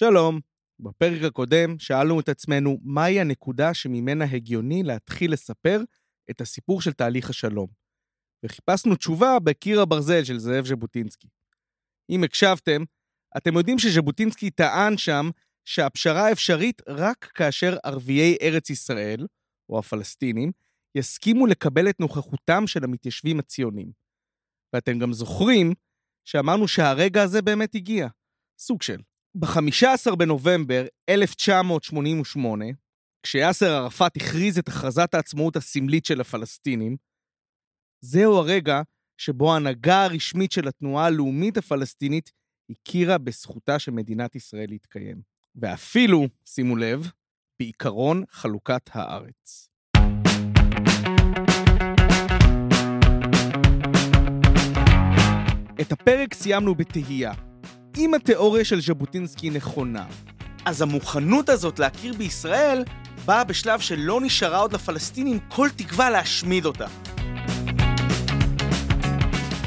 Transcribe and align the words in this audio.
שלום. 0.00 0.40
בפרק 0.80 1.22
הקודם 1.22 1.78
שאלנו 1.78 2.20
את 2.20 2.28
עצמנו 2.28 2.78
מהי 2.82 3.20
הנקודה 3.20 3.74
שממנה 3.74 4.24
הגיוני 4.24 4.82
להתחיל 4.82 5.32
לספר 5.32 5.82
את 6.30 6.40
הסיפור 6.40 6.82
של 6.82 6.92
תהליך 6.92 7.30
השלום. 7.30 7.66
וחיפשנו 8.44 8.96
תשובה 8.96 9.38
בקיר 9.38 9.80
הברזל 9.80 10.24
של 10.24 10.38
זאב 10.38 10.66
ז'בוטינסקי. 10.66 11.28
אם 12.10 12.24
הקשבתם, 12.24 12.82
אתם 13.36 13.56
יודעים 13.56 13.78
שז'בוטינסקי 13.78 14.50
טען 14.50 14.96
שם 14.96 15.30
שהפשרה 15.64 16.32
אפשרית 16.32 16.82
רק 16.88 17.24
כאשר 17.34 17.76
ערביי 17.84 18.36
ארץ 18.42 18.70
ישראל, 18.70 19.26
או 19.68 19.78
הפלסטינים, 19.78 20.52
יסכימו 20.94 21.46
לקבל 21.46 21.88
את 21.88 22.00
נוכחותם 22.00 22.66
של 22.66 22.84
המתיישבים 22.84 23.38
הציונים. 23.38 23.92
ואתם 24.72 24.98
גם 24.98 25.12
זוכרים 25.12 25.72
שאמרנו 26.24 26.68
שהרגע 26.68 27.22
הזה 27.22 27.42
באמת 27.42 27.74
הגיע. 27.74 28.08
סוג 28.58 28.82
של. 28.82 29.00
ב-15 29.34 30.16
בנובמבר 30.16 30.86
1988, 31.08 32.64
כשיאסר 33.22 33.72
ערפאת 33.72 34.16
הכריז 34.16 34.58
את 34.58 34.68
הכרזת 34.68 35.14
העצמאות 35.14 35.56
הסמלית 35.56 36.04
של 36.04 36.20
הפלסטינים, 36.20 36.96
זהו 38.04 38.36
הרגע 38.36 38.82
שבו 39.20 39.52
ההנהגה 39.52 40.04
הרשמית 40.04 40.52
של 40.52 40.68
התנועה 40.68 41.06
הלאומית 41.06 41.56
הפלסטינית 41.56 42.30
הכירה 42.70 43.18
בזכותה 43.18 43.78
של 43.78 43.90
מדינת 43.90 44.36
ישראל 44.36 44.66
להתקיים. 44.68 45.22
ואפילו, 45.54 46.26
שימו 46.46 46.76
לב, 46.76 47.10
בעיקרון 47.58 48.24
חלוקת 48.30 48.90
הארץ. 48.92 49.68
את 55.80 55.92
הפרק 55.92 56.34
סיימנו 56.34 56.74
בתהייה. 56.74 57.49
אם 57.98 58.14
התיאוריה 58.14 58.64
של 58.64 58.80
ז'בוטינסקי 58.80 59.50
נכונה, 59.50 60.04
אז 60.64 60.82
המוכנות 60.82 61.48
הזאת 61.48 61.78
להכיר 61.78 62.14
בישראל 62.14 62.84
באה 63.24 63.44
בשלב 63.44 63.80
שלא 63.80 64.20
נשארה 64.20 64.58
עוד 64.58 64.72
לפלסטינים 64.72 65.38
כל 65.48 65.68
תקווה 65.76 66.10
להשמיד 66.10 66.66
אותה. 66.66 66.86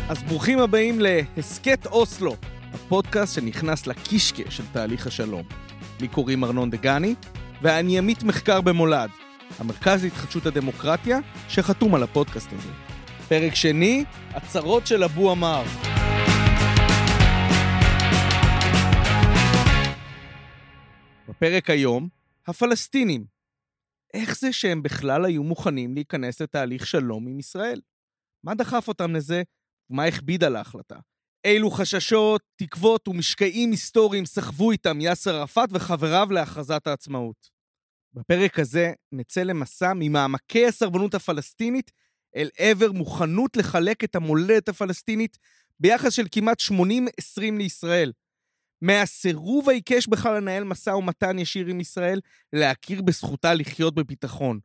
אז 0.09 0.23
ברוכים 0.23 0.59
הבאים 0.59 0.99
להסכת 0.99 1.85
אוסלו, 1.85 2.35
הפודקאסט 2.73 3.35
שנכנס 3.35 3.88
לקישקע 3.88 4.43
של 4.49 4.63
תהליך 4.71 5.08
השלום. 5.08 5.43
לי 5.99 6.08
קוראים 6.08 6.43
ארנון 6.43 6.69
דגני, 6.69 7.15
ואני 7.61 7.97
עמית 7.97 8.23
מחקר 8.23 8.61
במולד, 8.61 9.09
המרכז 9.59 10.03
להתחדשות 10.03 10.45
הדמוקרטיה, 10.45 11.19
שחתום 11.49 11.95
על 11.95 12.03
הפודקאסט 12.03 12.53
הזה. 12.53 12.69
פרק 13.27 13.55
שני, 13.55 14.03
הצהרות 14.33 14.87
של 14.87 15.03
אבו 15.03 15.31
עמאר. 15.31 15.63
בפרק 21.34 21.70
היום, 21.70 22.09
הפלסטינים. 22.48 23.26
איך 24.14 24.39
זה 24.39 24.53
שהם 24.53 24.84
בכלל 24.84 25.26
היו 25.26 25.44
מוכנים 25.44 25.94
להיכנס 25.94 26.42
לתהליך 26.42 26.88
שלום 26.88 27.28
עם 27.28 27.39
ישראל? 27.39 27.81
מה 28.44 28.56
דחף 28.56 28.88
אותם 28.88 29.16
לזה, 29.16 29.44
ומה 29.89 30.06
הכביד 30.06 30.44
על 30.44 30.56
ההחלטה? 30.56 30.95
אילו 31.45 31.72
חששות, 31.72 32.42
תקוות 32.56 33.08
ומשקעים 33.08 33.72
היסטוריים 33.72 34.26
סחבו 34.26 34.72
איתם 34.72 35.02
יאסר 35.02 35.36
ערפאת 35.36 35.70
וחבריו 35.72 36.28
להכרזת 36.31 36.88
העצמאות. 36.88 37.50
בפרק 38.14 38.59
הזה 38.59 38.94
נצא 39.11 39.44
למסע 39.44 39.94
ממעמקי 39.95 40.67
הסרבנות 40.67 41.14
הפלסטינית 41.14 41.92
אל 42.36 42.50
עבר 42.58 42.92
מוכנות 42.92 43.58
לחלק 43.58 44.04
את 44.04 44.16
המולדת 44.16 44.70
הפלסטינית 44.70 45.38
ביחס 45.80 46.14
של 46.14 46.26
כמעט 46.31 46.58
80-20 46.59 46.72
לישראל. 47.58 48.11
מהסירוב 48.84 49.70
העיקש 49.70 50.08
בכלל 50.08 50.38
לנהל 50.38 50.64
משא 50.64 50.89
ומתן 50.89 51.39
ישיר 51.39 51.67
עם 51.67 51.80
ישראל, 51.80 52.20
להכיר 52.53 53.02
בזכותה 53.02 53.53
לחיות 53.53 53.95
בביטחון. 53.95 54.59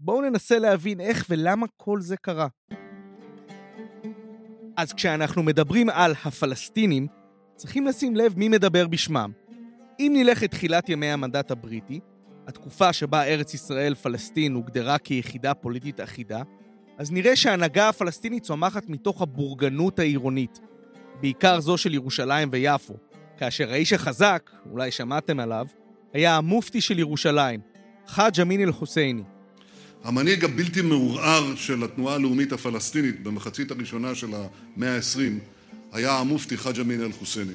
בואו 0.00 0.20
ננסה 0.20 0.58
להבין 0.58 1.00
איך 1.00 1.26
ולמה 1.30 1.66
כל 1.76 2.00
זה 2.00 2.16
קרה. 2.16 2.48
אז 4.76 4.92
כשאנחנו 4.92 5.42
מדברים 5.42 5.90
על 5.90 6.14
הפלסטינים, 6.24 7.06
צריכים 7.56 7.86
לשים 7.86 8.16
לב 8.16 8.38
מי 8.38 8.48
מדבר 8.48 8.86
בשמם. 8.86 9.32
אם 10.00 10.12
נלך 10.16 10.42
לתחילת 10.42 10.88
ימי 10.88 11.06
המנדט 11.06 11.50
הבריטי, 11.50 12.00
התקופה 12.46 12.92
שבה 12.92 13.24
ארץ 13.24 13.54
ישראל-פלסטין 13.54 14.54
הוגדרה 14.54 14.98
כיחידה 14.98 15.54
פוליטית 15.54 16.00
אחידה, 16.00 16.42
אז 16.98 17.12
נראה 17.12 17.36
שההנהגה 17.36 17.88
הפלסטינית 17.88 18.42
צומחת 18.42 18.88
מתוך 18.88 19.22
הבורגנות 19.22 19.98
העירונית, 19.98 20.60
בעיקר 21.20 21.60
זו 21.60 21.78
של 21.78 21.94
ירושלים 21.94 22.48
ויפו, 22.52 22.94
כאשר 23.38 23.72
האיש 23.72 23.92
החזק, 23.92 24.50
אולי 24.70 24.90
שמעתם 24.90 25.40
עליו, 25.40 25.66
היה 26.12 26.36
המופתי 26.36 26.80
של 26.80 26.98
ירושלים, 26.98 27.60
חאג' 28.06 28.40
אמין 28.40 28.60
אל-חוסייני. 28.60 29.22
המנהיג 30.04 30.44
הבלתי 30.44 30.82
מעורער 30.82 31.56
של 31.56 31.84
התנועה 31.84 32.14
הלאומית 32.14 32.52
הפלסטינית 32.52 33.22
במחצית 33.22 33.70
הראשונה 33.70 34.14
של 34.14 34.28
המאה 34.34 34.96
ה-20 34.96 35.18
היה 35.92 36.18
המופתי 36.18 36.56
חאג' 36.56 36.80
אמין 36.80 37.02
אל-חוסייני. 37.02 37.52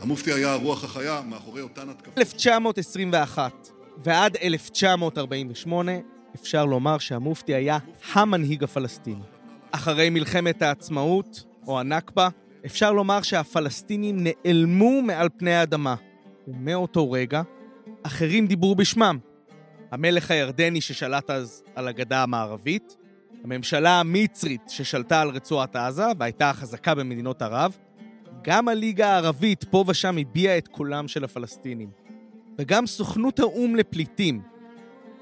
המופתי 0.00 0.32
היה 0.32 0.52
הרוח 0.52 0.84
החיה 0.84 1.20
מאחורי 1.28 1.62
אותן 1.62 1.88
התקפות. 1.88 2.18
1921 2.18 3.68
ועד 4.04 4.36
1948 4.42 5.92
אפשר 6.34 6.64
לומר 6.64 6.98
שהמופתי 6.98 7.54
היה 7.54 7.78
המנהיג 8.12 8.64
הפלסטיני. 8.64 9.22
אחרי 9.70 10.10
מלחמת 10.10 10.62
העצמאות, 10.62 11.44
או 11.66 11.80
הנכבה, 11.80 12.28
אפשר 12.66 12.92
לומר 12.92 13.22
שהפלסטינים 13.22 14.16
נעלמו 14.18 15.02
מעל 15.02 15.28
פני 15.38 15.54
האדמה, 15.54 15.94
ומאותו 16.48 17.10
רגע, 17.10 17.42
אחרים 18.02 18.46
דיברו 18.46 18.74
בשמם. 18.74 19.18
המלך 19.90 20.30
הירדני 20.30 20.80
ששלט 20.80 21.30
אז 21.30 21.62
על 21.74 21.88
הגדה 21.88 22.22
המערבית, 22.22 22.96
הממשלה 23.44 24.00
המצרית 24.00 24.62
ששלטה 24.68 25.20
על 25.20 25.28
רצועת 25.28 25.76
עזה 25.76 26.06
והייתה 26.18 26.50
החזקה 26.50 26.94
במדינות 26.94 27.42
ערב, 27.42 27.76
גם 28.42 28.68
הליגה 28.68 29.12
הערבית 29.12 29.64
פה 29.64 29.84
ושם 29.86 30.18
הביעה 30.18 30.58
את 30.58 30.68
קולם 30.68 31.08
של 31.08 31.24
הפלסטינים. 31.24 31.90
וגם 32.58 32.86
סוכנות 32.86 33.38
האו"ם 33.38 33.76
לפליטים. 33.76 34.42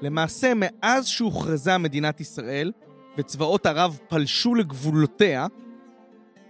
למעשה, 0.01 0.53
מאז 0.55 1.07
שהוכרזה 1.07 1.77
מדינת 1.77 2.21
ישראל 2.21 2.71
וצבאות 3.17 3.65
ערב 3.65 3.99
פלשו 4.07 4.55
לגבולותיה, 4.55 5.47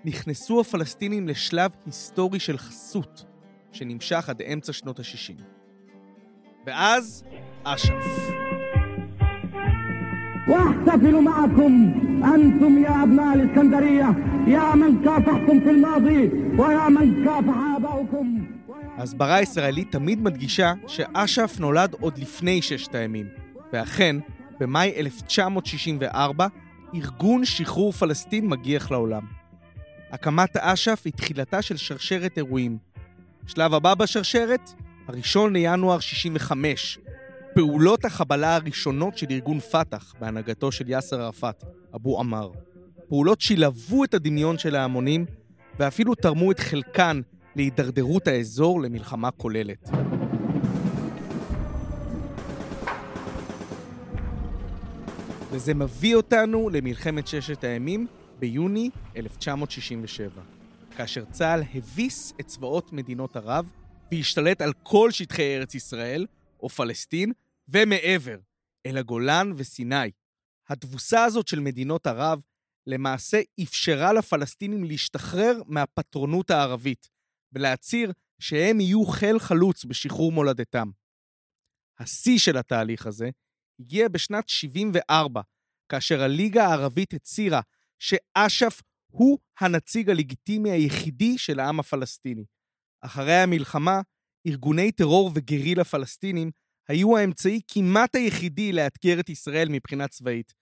נכנסו 0.06 0.60
הפלסטינים 0.60 1.28
לשלב 1.28 1.71
היסטורי 1.87 2.41
של 2.41 2.59
חסות, 2.59 3.25
שנמשך 3.72 4.28
עד 4.28 4.43
אמצע 4.43 4.72
שנות 4.72 5.00
ה-60. 5.00 5.43
ואז, 6.66 7.25
אש"ף. 7.65 7.93
واحتفلوا 10.49 11.21
معكم 11.21 11.94
أنتم 12.25 12.84
يا 12.84 13.03
أبناء 13.03 13.34
الإسكندرية 13.34 14.06
يا 14.47 14.75
من 14.75 15.05
كافحتم 15.05 15.60
في 15.60 15.71
الماضي 15.71 16.31
ويا 16.59 16.88
من 16.88 17.25
كافح 17.25 17.56
آباؤكم 17.77 18.47
ההסברה 18.97 19.34
הישראלית 19.34 19.93
תמיד 19.93 20.22
מדגישה 20.22 20.72
שאש"ף 20.87 21.56
נולד 21.60 21.94
עוד 22.00 22.19
לפני 22.19 22.62
ששת 22.62 22.94
הימים, 22.94 23.27
ואכן, 23.72 24.16
במאי 24.60 24.93
1964, 24.97 26.47
ארגון 26.94 27.44
שחרור 27.44 27.93
פלסטין 27.93 28.49
מגיח 28.49 28.91
לעולם. 28.91 29.35
הקמת 30.12 30.57
אש"ף 30.57 31.01
היא 31.06 31.13
תחילתה 31.13 31.62
של 31.62 31.78
שרשרת 31.78 32.38
אירועים. 32.38 32.78
שלב 33.47 33.73
הבא 33.73 33.95
בשרשרת, 33.95 34.73
הראשון 35.07 35.53
לינואר 35.53 36.00
65, 36.00 37.00
פעולות 37.53 38.06
החבלה 38.06 38.56
הראשונות 38.56 39.17
של 39.17 39.25
ארגון 39.31 39.59
פת"ח 39.59 40.13
בהנהגתו 40.19 40.72
של 40.72 40.90
יאסר 40.90 41.22
ערפאת, 41.22 41.63
אבו 41.96 42.19
עמאר. 42.19 42.51
פעולות 43.09 43.41
שילוו 43.41 44.03
את 44.03 44.13
הדמיון 44.13 44.57
של 44.57 44.75
ההמונים 44.75 45.25
ואפילו 45.79 46.16
תרמו 46.16 46.51
את 46.51 46.59
חלקן 46.59 47.22
להידרדרות 47.56 48.28
האזור 48.28 48.81
למלחמה 48.81 49.31
כוללת. 49.31 49.90
וזה 55.52 55.73
מביא 55.73 56.16
אותנו 56.16 56.70
למלחמת 56.70 57.28
ששת 57.28 57.64
הימים 57.64 58.08
ביוני 58.39 58.89
1967, 59.16 60.41
כאשר 60.97 61.25
צה"ל 61.25 61.63
הביס 61.73 62.34
את 62.39 62.45
צבאות 62.45 62.93
מדינות 62.93 63.35
ערב 63.35 63.72
והשתלט 64.11 64.61
על 64.61 64.73
כל 64.84 65.11
שטחי 65.11 65.57
ארץ 65.57 65.75
ישראל, 65.75 66.25
או 66.59 66.69
פלסטין, 66.69 67.31
ומעבר, 67.67 68.37
אל 68.85 68.97
הגולן 68.97 69.51
וסיני. 69.55 70.11
התבוסה 70.69 71.23
הזאת 71.23 71.47
של 71.47 71.59
מדינות 71.59 72.07
ערב 72.07 72.41
למעשה 72.87 73.41
אפשרה 73.63 74.13
לפלסטינים 74.13 74.84
להשתחרר 74.84 75.61
מהפטרונות 75.66 76.51
הערבית 76.51 77.09
ולהצהיר 77.53 78.11
שהם 78.39 78.79
יהיו 78.79 79.05
חיל 79.05 79.39
חלוץ 79.39 79.85
בשחרור 79.85 80.31
מולדתם. 80.31 80.89
השיא 81.99 82.37
של 82.37 82.57
התהליך 82.57 83.07
הזה 83.07 83.29
הגיע 83.79 84.07
בשנת 84.07 84.49
74, 84.49 85.41
כאשר 85.89 86.22
הליגה 86.22 86.66
הערבית 86.66 87.13
הצהירה 87.13 87.61
שאש"ף 87.99 88.82
הוא 89.11 89.40
הנציג 89.59 90.09
הלגיטימי 90.09 90.72
היחידי 90.72 91.38
של 91.38 91.59
העם 91.59 91.79
הפלסטיני. 91.79 92.46
אחרי 93.02 93.34
המלחמה 93.34 94.02
ארגוני 94.47 94.91
טרור 94.91 95.32
וגרילה 95.35 95.84
פלסטינים 95.84 96.52
היו 96.90 97.17
האמצעי 97.17 97.61
כמעט 97.67 98.16
היחידי 98.16 98.72
לאתגר 98.72 99.20
את 99.20 99.29
ישראל 99.29 99.67
מבחינה 99.70 100.08
צבאית, 100.08 100.53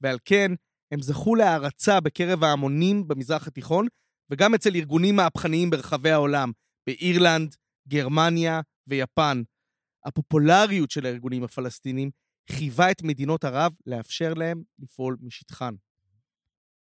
ועל 0.00 0.18
כן 0.24 0.52
הם 0.92 1.02
זכו 1.02 1.34
להערצה 1.34 2.00
בקרב 2.00 2.44
ההמונים 2.44 3.08
במזרח 3.08 3.46
התיכון, 3.46 3.86
וגם 4.30 4.54
אצל 4.54 4.74
ארגונים 4.74 5.16
מהפכניים 5.16 5.70
ברחבי 5.70 6.10
העולם, 6.10 6.52
באירלנד, 6.86 7.56
גרמניה 7.88 8.60
ויפן. 8.86 9.42
הפופולריות 10.04 10.90
של 10.90 11.06
הארגונים 11.06 11.44
הפלסטינים 11.44 12.10
חייבה 12.50 12.90
את 12.90 13.02
מדינות 13.02 13.44
ערב 13.44 13.76
לאפשר 13.86 14.34
להם 14.34 14.62
לפעול 14.78 15.16
משטחן. 15.20 15.74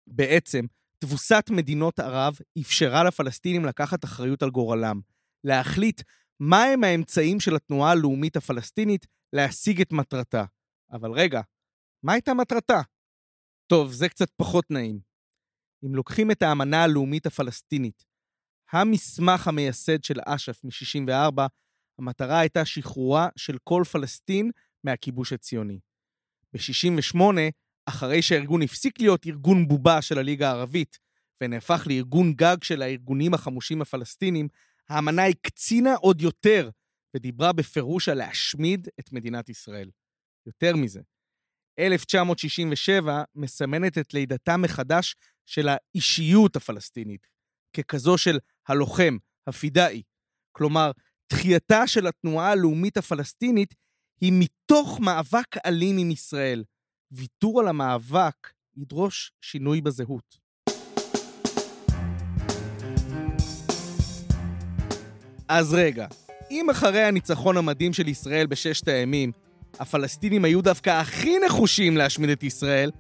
בעצם, 0.08 0.66
תבוסת 1.00 1.46
מדינות 1.50 2.00
ערב 2.00 2.38
אפשרה 2.62 3.04
לפלסטינים 3.04 3.66
לקחת 3.66 4.04
אחריות 4.04 4.44
על 4.44 4.50
גורלם, 4.50 5.02
להחליט 5.44 6.02
מהם 6.40 6.84
האמצעים 6.84 7.40
של 7.40 7.56
התנועה 7.56 7.92
הלאומית 7.92 8.36
הפלסטינית 8.36 9.06
להשיג 9.34 9.82
את 9.82 9.92
מטרתה. 9.92 10.46
אבל 10.92 11.12
רגע, 11.12 11.42
מה 12.04 12.14
הייתה 12.14 12.34
מטרתה? 12.34 12.82
טוב, 13.68 13.92
זה 13.92 14.10
קצת 14.10 14.30
פחות 14.36 14.72
נעים. 14.72 15.00
אם 15.86 15.96
לוקחים 15.96 16.32
את 16.32 16.42
האמנה 16.42 16.84
הלאומית 16.84 17.26
הפלסטינית, 17.26 18.06
המסמך 18.72 19.48
המייסד 19.48 20.04
של 20.04 20.20
אש"ף 20.26 20.64
מ-64, 20.64 21.42
המטרה 22.00 22.40
הייתה 22.40 22.66
שחרורה 22.66 23.30
של 23.36 23.58
כל 23.64 23.84
פלסטין 23.92 24.52
מהכיבוש 24.84 25.34
הציוני. 25.34 25.80
ב-68, 26.54 27.22
אחרי 27.86 28.22
שהארגון 28.22 28.62
הפסיק 28.62 29.00
להיות 29.00 29.26
ארגון 29.26 29.68
בובה 29.68 30.02
של 30.02 30.18
הליגה 30.18 30.50
הערבית, 30.50 31.00
ונהפך 31.42 31.88
לארגון 31.90 32.34
גג 32.34 32.58
של 32.64 32.82
הארגונים 32.82 33.34
החמושים 33.34 33.82
הפלסטינים, 33.82 34.48
האמנה 34.90 35.26
הקצינה 35.26 35.96
עוד 35.96 36.22
יותר, 36.22 36.70
ודיברה 37.16 37.54
בפירוש 37.54 38.10
על 38.10 38.18
להשמיד 38.18 38.88
את 39.00 39.12
מדינת 39.12 39.50
ישראל. 39.50 39.90
יותר 40.46 40.76
מזה, 40.76 41.02
1967 41.80 43.24
מסמנת 43.36 43.98
את 43.98 44.14
לידתה 44.14 44.58
מחדש 44.58 45.16
של 45.46 45.68
האישיות 45.70 46.56
הפלסטינית, 46.56 47.28
ככזו 47.78 48.18
של 48.18 48.40
הלוחם, 48.68 49.18
הפידאי. 49.48 50.02
כלומר, 50.52 50.92
תחייתה 51.28 51.88
של 51.88 52.08
התנועה 52.08 52.52
הלאומית 52.52 52.98
הפלסטינית 52.98 53.74
היא 54.22 54.34
מתוך 54.36 55.00
מאבק 55.00 55.58
אלים 55.66 55.98
עם 55.98 56.12
ישראל. 56.12 56.64
ויתור 57.14 57.60
על 57.60 57.68
המאבק 57.68 58.50
ידרוש 58.78 59.32
שינוי 59.42 59.82
בזהות. 59.82 60.38
אז 65.48 65.74
רגע, 65.74 66.08
אם 66.52 66.70
אחרי 66.70 67.04
הניצחון 67.04 67.58
המדהים 67.58 67.94
של 67.94 68.08
ישראל 68.08 68.48
בששת 68.48 68.88
הימים, 68.88 69.32
הפלסטינים 69.80 70.46
היו 70.46 70.62
דווקא 70.62 70.90
הכי 70.90 71.40
נחושים 71.46 71.98
להשמיד 71.98 72.30
את 72.30 72.44
ישראל, 72.44 72.92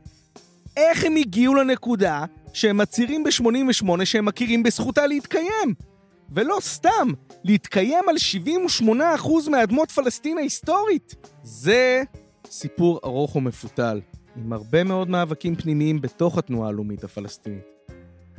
איך 0.77 1.03
הם 1.03 1.15
הגיעו 1.15 1.55
לנקודה 1.55 2.25
שהם 2.53 2.77
מצהירים 2.77 3.23
ב-88 3.23 4.05
שהם 4.05 4.25
מכירים 4.25 4.63
בזכותה 4.63 5.07
להתקיים? 5.07 5.73
ולא 6.29 6.57
סתם, 6.61 7.07
להתקיים 7.43 8.03
על 8.09 8.15
78% 8.81 9.49
מאדמות 9.49 9.91
פלסטין 9.91 10.37
ההיסטורית. 10.37 11.15
זה 11.43 12.03
סיפור 12.53 12.99
ארוך 13.05 13.35
ומפותל, 13.35 14.01
עם 14.35 14.53
הרבה 14.53 14.83
מאוד 14.83 15.09
מאבקים 15.09 15.55
פנימיים 15.55 16.01
בתוך 16.01 16.37
התנועה 16.37 16.69
הלאומית 16.69 17.03
הפלסטינית. 17.03 17.63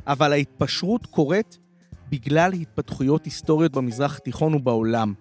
אבל 0.07 0.31
ההתפשרות 0.31 1.05
קורית 1.05 1.59
בגלל 2.09 2.53
התפתחויות 2.53 3.25
היסטוריות 3.25 3.71
במזרח 3.71 4.17
התיכון 4.17 4.53
ובעולם. 4.53 5.13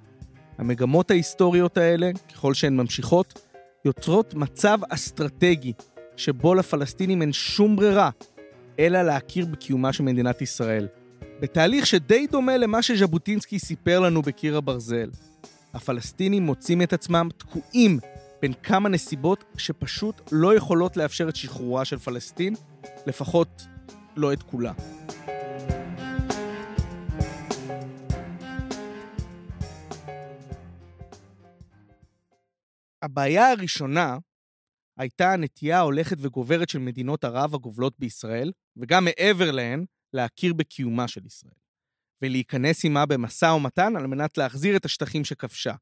המגמות 0.58 1.10
ההיסטוריות 1.10 1.78
האלה, 1.78 2.10
ככל 2.34 2.54
שהן 2.54 2.76
ממשיכות, 2.76 3.42
יוצרות 3.84 4.34
מצב 4.34 4.78
אסטרטגי 4.88 5.72
שבו 6.16 6.54
לפלסטינים 6.54 7.22
אין 7.22 7.32
שום 7.32 7.76
ברירה 7.76 8.10
אלא 8.78 9.02
להכיר 9.02 9.46
בקיומה 9.46 9.92
של 9.92 10.02
מדינת 10.02 10.42
ישראל. 10.42 10.88
בתהליך 11.40 11.86
שדי 11.86 12.26
דומה 12.26 12.56
למה 12.56 12.82
שז'בוטינסקי 12.82 13.58
סיפר 13.58 14.00
לנו 14.00 14.22
בקיר 14.22 14.56
הברזל. 14.56 15.10
הפלסטינים 15.74 16.42
מוצאים 16.42 16.82
את 16.82 16.92
עצמם 16.92 17.28
תקועים 17.36 17.98
בין 18.44 18.54
כמה 18.62 18.88
נסיבות 18.88 19.44
שפשוט 19.58 20.20
לא 20.32 20.54
יכולות 20.54 20.96
לאפשר 20.96 21.28
את 21.28 21.36
שחרורה 21.36 21.84
של 21.84 21.98
פלסטין, 21.98 22.54
לפחות 23.06 23.62
לא 24.16 24.32
את 24.32 24.42
כולה. 24.42 24.72
הבעיה 33.02 33.50
הראשונה 33.50 34.18
הייתה 34.98 35.32
הנטייה 35.32 35.78
ההולכת 35.78 36.16
וגוברת 36.20 36.68
של 36.68 36.78
מדינות 36.78 37.24
ערב 37.24 37.54
הגובלות 37.54 37.94
בישראל, 37.98 38.52
וגם 38.76 39.04
מעבר 39.04 39.50
להן, 39.50 39.84
להכיר 40.12 40.52
בקיומה 40.54 41.08
של 41.08 41.26
ישראל, 41.26 41.54
ולהיכנס 42.22 42.84
עימה 42.84 43.06
במשא 43.06 43.46
ומתן 43.46 43.96
על 43.96 44.06
מנת 44.06 44.38
להחזיר 44.38 44.76
את 44.76 44.84
השטחים 44.84 45.24
שכבשה. 45.24 45.74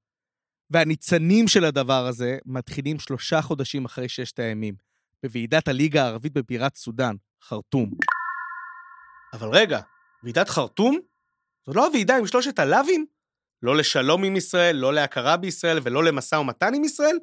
והניצנים 0.73 1.49
של 1.49 1.65
הדבר 1.65 2.07
הזה 2.07 2.39
מתחילים 2.47 2.99
שלושה 2.99 3.43
חודשים 3.43 3.85
אחרי 3.85 4.09
ששת 4.09 4.39
הימים, 4.39 4.75
בוועידת 5.23 5.69
הליגה 5.69 6.03
הערבית 6.03 6.33
בבירת 6.33 6.77
סודאן, 6.77 7.15
חרטום. 7.43 7.91
אבל 9.33 9.49
רגע, 9.49 9.81
ועידת 10.23 10.49
חרטום? 10.49 10.99
זו 11.67 11.73
לא 11.75 11.87
הוועידה 11.87 12.17
עם 12.17 12.27
שלושת 12.27 12.59
הלאווים? 12.59 13.07
לא 13.63 13.77
לשלום 13.77 14.25
עם 14.25 14.37
ישראל, 14.37 14.77
לא 14.77 14.95
להכרה 14.95 15.37
בישראל 15.37 15.79
ולא 15.83 16.05
למשא 16.05 16.37
ומתן 16.37 16.75
עם 16.75 16.85
ישראל? 16.85 17.19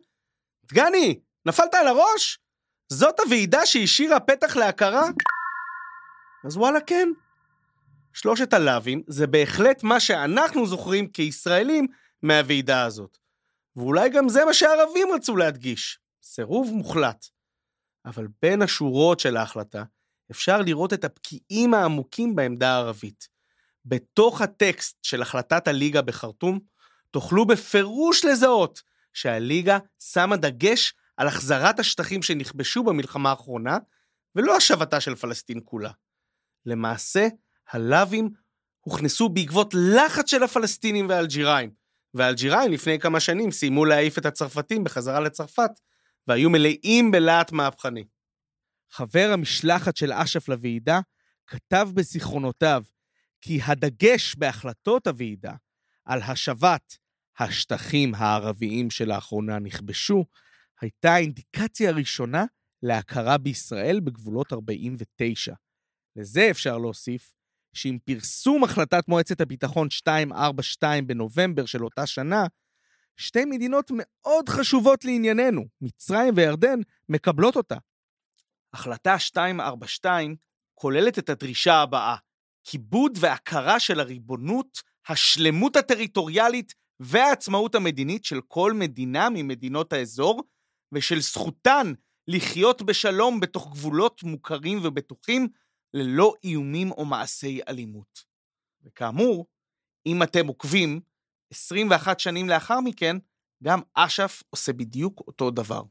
דגני, 0.65 1.19
נפלת 1.45 1.73
על 1.75 1.87
הראש? 1.87 2.39
זאת 2.89 3.19
הוועידה 3.19 3.65
שהשאירה 3.65 4.19
פתח 4.19 4.55
להכרה? 4.55 5.07
אז 6.45 6.57
וואלה 6.57 6.79
כן. 6.81 7.09
שלושת 8.13 8.53
הלאווים 8.53 9.03
זה 9.07 9.27
בהחלט 9.27 9.83
מה 9.83 9.99
שאנחנו 9.99 10.67
זוכרים 10.67 11.07
כישראלים 11.07 11.87
מהוועידה 12.23 12.83
הזאת. 12.83 13.17
ואולי 13.79 14.09
גם 14.09 14.29
זה 14.29 14.45
מה 14.45 14.53
שהערבים 14.53 15.07
רצו 15.15 15.35
להדגיש, 15.35 15.99
סירוב 16.23 16.71
מוחלט. 16.73 17.25
אבל 18.05 18.27
בין 18.41 18.61
השורות 18.61 19.19
של 19.19 19.37
ההחלטה 19.37 19.83
אפשר 20.31 20.61
לראות 20.61 20.93
את 20.93 21.03
הפקיעים 21.03 21.73
העמוקים 21.73 22.35
בעמדה 22.35 22.69
הערבית. 22.69 23.27
בתוך 23.85 24.41
הטקסט 24.41 24.97
של 25.03 25.21
החלטת 25.21 25.67
הליגה 25.67 26.01
בחרטום, 26.01 26.59
תוכלו 27.11 27.45
בפירוש 27.45 28.25
לזהות 28.25 28.81
שהליגה 29.13 29.77
שמה 29.99 30.37
דגש 30.37 30.93
על 31.17 31.27
החזרת 31.27 31.79
השטחים 31.79 32.21
שנכבשו 32.21 32.83
במלחמה 32.83 33.29
האחרונה, 33.29 33.77
ולא 34.35 34.55
השבתה 34.55 34.99
של 34.99 35.15
פלסטין 35.15 35.59
כולה. 35.65 35.91
למעשה, 36.65 37.27
הלאווים 37.71 38.29
הוכנסו 38.79 39.29
בעקבות 39.29 39.73
לחץ 39.73 40.29
של 40.29 40.43
הפלסטינים 40.43 41.09
והאלג'יראים, 41.09 41.78
והאלג'יראים 42.13 42.71
לפני 42.71 42.99
כמה 42.99 43.19
שנים 43.19 43.51
סיימו 43.51 43.85
להעיף 43.85 44.17
את 44.17 44.25
הצרפתים 44.25 44.83
בחזרה 44.83 45.19
לצרפת, 45.19 45.71
והיו 46.27 46.49
מלאים 46.49 47.11
בלהט 47.11 47.51
מהפכני. 47.51 48.07
חבר 48.91 49.29
המשלחת 49.33 49.97
של 49.97 50.13
אש"ף 50.13 50.49
לוועידה 50.49 50.99
כתב 51.47 51.89
בזיכרונותיו 51.93 52.83
כי 53.41 53.59
הדגש 53.65 54.35
בהחלטות 54.35 55.07
הוועידה 55.07 55.53
על 56.05 56.21
השבת 56.21 56.97
השטחים 57.39 58.15
הערביים 58.15 58.89
שלאחרונה 58.89 59.59
נכבשו, 59.59 60.25
הייתה 60.81 61.13
האינדיקציה 61.13 61.89
הראשונה 61.89 62.45
להכרה 62.83 63.37
בישראל 63.37 63.99
בגבולות 63.99 64.53
49. 64.53 65.53
לזה 66.15 66.47
אפשר 66.51 66.77
להוסיף 66.77 67.33
שעם 67.79 67.97
פרסום 68.05 68.63
החלטת 68.63 69.07
מועצת 69.07 69.41
הביטחון 69.41 69.87
242 70.07 71.07
בנובמבר 71.07 71.65
של 71.65 71.83
אותה 71.83 72.07
שנה, 72.07 72.45
שתי 73.17 73.45
מדינות 73.45 73.91
מאוד 73.93 74.49
חשובות 74.49 75.05
לענייננו, 75.05 75.65
מצרים 75.81 76.33
וירדן, 76.35 76.79
מקבלות 77.09 77.55
אותה. 77.55 77.75
החלטה 78.73 79.15
242 79.35 80.35
כוללת 80.73 81.19
את 81.19 81.29
הדרישה 81.29 81.75
הבאה, 81.75 82.15
כיבוד 82.63 83.17
והכרה 83.19 83.79
של 83.79 83.99
הריבונות, 83.99 84.81
השלמות 85.07 85.75
הטריטוריאלית 85.75 86.73
והעצמאות 86.99 87.75
המדינית 87.75 88.25
של 88.25 88.41
כל 88.47 88.73
מדינה 88.73 89.29
ממדינות 89.29 89.93
האזור, 89.93 90.43
ושל 90.91 91.19
זכותן 91.19 91.93
לחיות 92.27 92.81
בשלום 92.81 93.39
בתוך 93.39 93.71
גבולות 93.71 94.23
מוכרים 94.23 94.79
ובטוחים, 94.83 95.47
ללא 95.93 96.33
איומים 96.43 96.91
או 96.91 97.05
מעשי 97.05 97.59
אלימות. 97.67 98.23
וכאמור, 98.83 99.45
אם 100.05 100.23
אתם 100.23 100.47
עוקבים, 100.47 100.99
21 101.51 102.19
שנים 102.19 102.49
לאחר 102.49 102.79
מכן, 102.79 103.17
גם 103.63 103.79
אש"ף 103.93 104.43
עושה 104.49 104.73
בדיוק 104.73 105.23
אותו 105.27 105.51
דבר. 105.51 105.81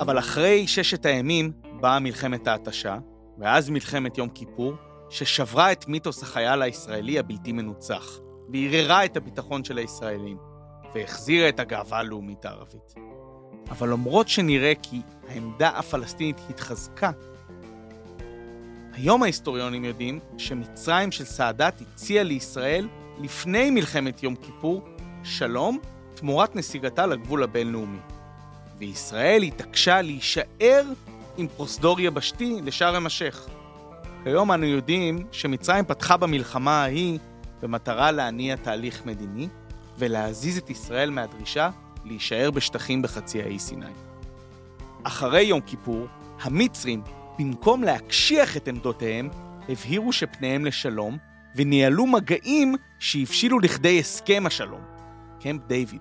אבל 0.00 0.18
אחרי 0.18 0.66
ששת 0.66 1.06
הימים 1.06 1.52
באה 1.80 2.00
מלחמת 2.00 2.46
ההתשה, 2.46 2.98
ואז 3.38 3.70
מלחמת 3.70 4.18
יום 4.18 4.28
כיפור, 4.28 4.74
ששברה 5.10 5.72
את 5.72 5.88
מיתוס 5.88 6.22
החייל 6.22 6.62
הישראלי 6.62 7.18
הבלתי 7.18 7.52
מנוצח, 7.52 8.18
וערערה 8.52 9.04
את 9.04 9.16
הביטחון 9.16 9.64
של 9.64 9.78
הישראלים, 9.78 10.38
והחזירה 10.94 11.48
את 11.48 11.60
הגאווה 11.60 11.98
הלאומית 11.98 12.44
הערבית. 12.44 12.94
אבל 13.70 13.88
למרות 13.88 14.28
שנראה 14.28 14.72
כי 14.82 15.00
העמדה 15.28 15.68
הפלסטינית 15.68 16.36
התחזקה, 16.50 17.10
היום 18.92 19.22
ההיסטוריונים 19.22 19.84
יודעים 19.84 20.20
שמצרים 20.38 21.12
של 21.12 21.24
סאדאת 21.24 21.80
הציעה 21.80 22.24
לישראל 22.24 22.88
לפני 23.20 23.70
מלחמת 23.70 24.22
יום 24.22 24.34
כיפור 24.36 24.84
שלום 25.24 25.78
תמורת 26.14 26.56
נסיגתה 26.56 27.06
לגבול 27.06 27.42
הבינלאומי. 27.42 27.98
וישראל 28.78 29.42
התעקשה 29.42 30.02
להישאר 30.02 30.82
עם 31.36 31.48
פרוזדור 31.48 32.00
יבשתי 32.00 32.60
לשארם 32.64 33.06
א-שייח. 33.06 33.48
כיום 34.24 34.52
אנו 34.52 34.66
יודעים 34.66 35.26
שמצרים 35.32 35.84
פתחה 35.84 36.16
במלחמה 36.16 36.82
ההיא 36.82 37.18
במטרה 37.62 38.10
להניע 38.10 38.56
תהליך 38.56 39.06
מדיני 39.06 39.48
ולהזיז 39.98 40.58
את 40.58 40.70
ישראל 40.70 41.10
מהדרישה 41.10 41.70
להישאר 42.04 42.50
בשטחים 42.50 43.02
בחצי 43.02 43.42
האי 43.42 43.58
סיני. 43.58 43.86
אחרי 45.02 45.42
יום 45.42 45.60
כיפור, 45.60 46.06
המצרים, 46.42 47.02
במקום 47.38 47.82
להקשיח 47.82 48.56
את 48.56 48.68
עמדותיהם, 48.68 49.28
הבהירו 49.68 50.12
שפניהם 50.12 50.64
לשלום, 50.64 51.18
וניהלו 51.56 52.06
מגעים 52.06 52.74
שהבשילו 52.98 53.58
לכדי 53.58 54.00
הסכם 54.00 54.42
השלום, 54.46 54.80
קמפ 55.40 55.62
דיוויד. 55.66 56.00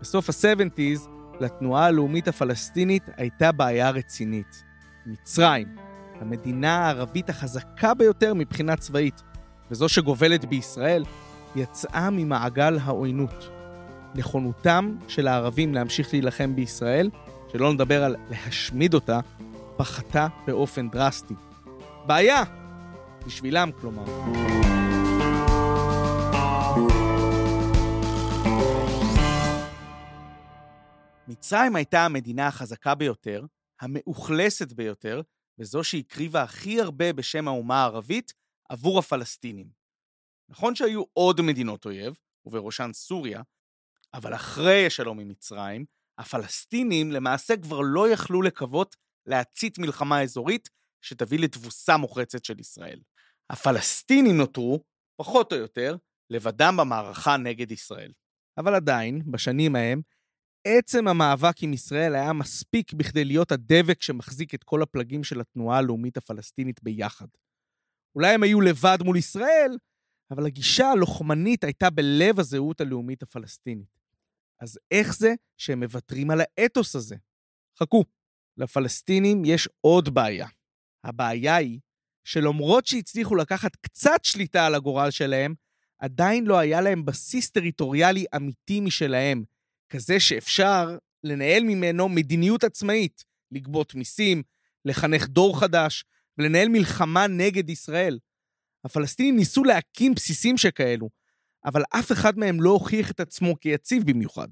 בסוף 0.00 0.30
ה-70's, 0.30 1.08
לתנועה 1.40 1.86
הלאומית 1.86 2.28
הפלסטינית 2.28 3.02
הייתה 3.16 3.52
בעיה 3.52 3.90
רצינית. 3.90 4.64
מצרים, 5.06 5.68
המדינה 6.20 6.86
הערבית 6.86 7.30
החזקה 7.30 7.94
ביותר 7.94 8.34
מבחינה 8.34 8.76
צבאית, 8.76 9.22
וזו 9.70 9.88
שגובלת 9.88 10.44
בישראל, 10.44 11.04
יצאה 11.56 12.10
ממעגל 12.10 12.78
העוינות. 12.78 13.57
נכונותם 14.14 14.96
של 15.08 15.28
הערבים 15.28 15.74
להמשיך 15.74 16.12
להילחם 16.12 16.56
בישראל, 16.56 17.10
שלא 17.52 17.72
נדבר 17.72 18.04
על 18.04 18.16
להשמיד 18.30 18.94
אותה, 18.94 19.20
פחתה 19.76 20.26
באופן 20.46 20.90
דרסטי. 20.90 21.34
בעיה! 22.06 22.42
בשבילם, 23.26 23.70
כלומר. 23.80 24.04
מצרים 31.28 31.76
הייתה 31.76 32.04
המדינה 32.04 32.46
החזקה 32.46 32.94
ביותר, 32.94 33.44
המאוכלסת 33.80 34.72
ביותר, 34.72 35.22
וזו 35.58 35.84
שהקריבה 35.84 36.42
הכי 36.42 36.80
הרבה 36.80 37.12
בשם 37.12 37.48
האומה 37.48 37.82
הערבית 37.82 38.32
עבור 38.68 38.98
הפלסטינים. 38.98 39.66
נכון 40.48 40.74
שהיו 40.74 41.02
עוד 41.12 41.40
מדינות 41.40 41.86
אויב, 41.86 42.18
ובראשן 42.46 42.90
סוריה, 42.92 43.42
אבל 44.14 44.34
אחרי 44.34 44.86
השלום 44.86 45.20
עם 45.20 45.28
מצרים, 45.28 45.84
הפלסטינים 46.18 47.12
למעשה 47.12 47.56
כבר 47.56 47.80
לא 47.80 48.08
יכלו 48.08 48.42
לקוות 48.42 48.96
להצית 49.26 49.78
מלחמה 49.78 50.22
אזורית 50.22 50.68
שתביא 51.04 51.38
לתבוסה 51.38 51.96
מוחצת 51.96 52.44
של 52.44 52.60
ישראל. 52.60 53.00
הפלסטינים 53.50 54.36
נותרו, 54.36 54.82
פחות 55.20 55.52
או 55.52 55.58
יותר, 55.58 55.96
לבדם 56.30 56.74
במערכה 56.78 57.36
נגד 57.36 57.72
ישראל. 57.72 58.12
אבל 58.58 58.74
עדיין, 58.74 59.22
בשנים 59.30 59.76
ההם, 59.76 60.02
עצם 60.66 61.08
המאבק 61.08 61.62
עם 61.62 61.72
ישראל 61.72 62.14
היה 62.14 62.32
מספיק 62.32 62.92
בכדי 62.92 63.24
להיות 63.24 63.52
הדבק 63.52 64.02
שמחזיק 64.02 64.54
את 64.54 64.64
כל 64.64 64.82
הפלגים 64.82 65.24
של 65.24 65.40
התנועה 65.40 65.78
הלאומית 65.78 66.16
הפלסטינית 66.16 66.82
ביחד. 66.82 67.26
אולי 68.14 68.34
הם 68.34 68.42
היו 68.42 68.60
לבד 68.60 68.98
מול 69.04 69.16
ישראל, 69.16 69.76
אבל 70.30 70.46
הגישה 70.46 70.90
הלוחמנית 70.90 71.64
הייתה 71.64 71.90
בלב 71.90 72.40
הזהות 72.40 72.80
הלאומית 72.80 73.22
הפלסטינית. 73.22 73.97
אז 74.60 74.78
איך 74.90 75.16
זה 75.16 75.34
שהם 75.56 75.80
מוותרים 75.80 76.30
על 76.30 76.40
האתוס 76.40 76.96
הזה? 76.96 77.16
חכו, 77.78 78.04
לפלסטינים 78.56 79.42
יש 79.44 79.68
עוד 79.80 80.14
בעיה. 80.14 80.48
הבעיה 81.04 81.56
היא 81.56 81.80
שלמרות 82.24 82.86
שהצליחו 82.86 83.34
לקחת 83.36 83.76
קצת 83.76 84.24
שליטה 84.24 84.66
על 84.66 84.74
הגורל 84.74 85.10
שלהם, 85.10 85.54
עדיין 85.98 86.46
לא 86.46 86.58
היה 86.58 86.80
להם 86.80 87.04
בסיס 87.04 87.50
טריטוריאלי 87.50 88.24
אמיתי 88.36 88.80
משלהם, 88.80 89.44
כזה 89.88 90.20
שאפשר 90.20 90.98
לנהל 91.24 91.62
ממנו 91.62 92.08
מדיניות 92.08 92.64
עצמאית, 92.64 93.24
לגבות 93.52 93.94
מיסים, 93.94 94.42
לחנך 94.84 95.28
דור 95.28 95.60
חדש 95.60 96.04
ולנהל 96.38 96.68
מלחמה 96.68 97.26
נגד 97.26 97.70
ישראל. 97.70 98.18
הפלסטינים 98.84 99.36
ניסו 99.36 99.64
להקים 99.64 100.14
בסיסים 100.14 100.56
שכאלו, 100.56 101.10
אבל 101.64 101.82
אף 101.90 102.12
אחד 102.12 102.38
מהם 102.38 102.60
לא 102.60 102.70
הוכיח 102.70 103.10
את 103.10 103.20
עצמו 103.20 103.60
כיציב 103.60 104.02
במיוחד. 104.10 104.48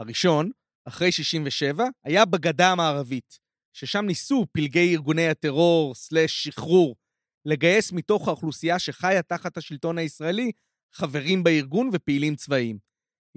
הראשון, 0.00 0.50
אחרי 0.88 1.12
67, 1.12 1.84
היה 2.04 2.24
בגדה 2.24 2.72
המערבית, 2.72 3.38
ששם 3.76 4.04
ניסו 4.06 4.46
פלגי 4.52 4.94
ארגוני 4.94 5.28
הטרור, 5.28 5.94
סלש 5.94 6.44
שחרור, 6.44 6.96
לגייס 7.44 7.92
מתוך 7.92 8.28
האוכלוסייה 8.28 8.78
שחיה 8.78 9.22
תחת 9.22 9.56
השלטון 9.56 9.98
הישראלי 9.98 10.52
חברים 10.94 11.42
בארגון 11.42 11.90
ופעילים 11.92 12.36
צבאיים. 12.36 12.78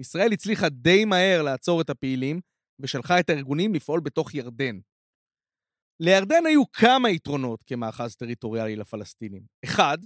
ישראל 0.00 0.32
הצליחה 0.32 0.68
די 0.68 1.04
מהר 1.04 1.42
לעצור 1.42 1.80
את 1.80 1.90
הפעילים, 1.90 2.40
ושלחה 2.80 3.20
את 3.20 3.30
הארגונים 3.30 3.74
לפעול 3.74 4.00
בתוך 4.00 4.34
ירדן. 4.34 4.78
לירדן 6.00 6.46
היו 6.46 6.72
כמה 6.72 7.10
יתרונות 7.10 7.62
כמאחז 7.66 8.16
טריטוריאלי 8.16 8.76
לפלסטינים. 8.76 9.42
אחד, 9.64 9.98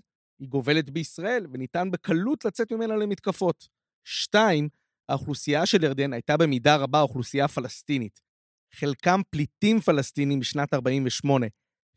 היא 0.42 0.48
גובלת 0.48 0.90
בישראל, 0.90 1.46
וניתן 1.52 1.90
בקלות 1.90 2.44
לצאת 2.44 2.72
ממנה 2.72 2.96
למתקפות. 2.96 3.68
שתיים, 4.04 4.68
האוכלוסייה 5.08 5.66
של 5.66 5.84
ירדן 5.84 6.12
הייתה 6.12 6.36
במידה 6.36 6.76
רבה 6.76 7.00
אוכלוסייה 7.00 7.48
פלסטינית. 7.48 8.20
חלקם 8.74 9.20
פליטים 9.30 9.80
פלסטינים 9.80 10.40
בשנת 10.40 10.74
48', 10.74 11.46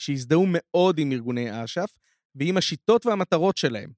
שהזדהו 0.01 0.45
מאוד 0.47 0.99
עם 0.99 1.11
ארגוני 1.11 1.63
אש"ף 1.63 1.97
ועם 2.35 2.57
השיטות 2.57 3.05
והמטרות 3.05 3.57
שלהם. 3.57 3.91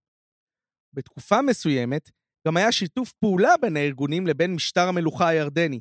בתקופה 0.94 1.42
מסוימת, 1.42 2.12
גם 2.48 2.58
היה 2.58 2.72
שיתוף 2.72 3.13
פעולה 3.13 3.51
בין 3.62 3.77
הארגונים 3.77 4.27
לבין 4.27 4.56
משטר 4.56 4.88
המלוכה 4.88 5.27
הירדני. 5.27 5.80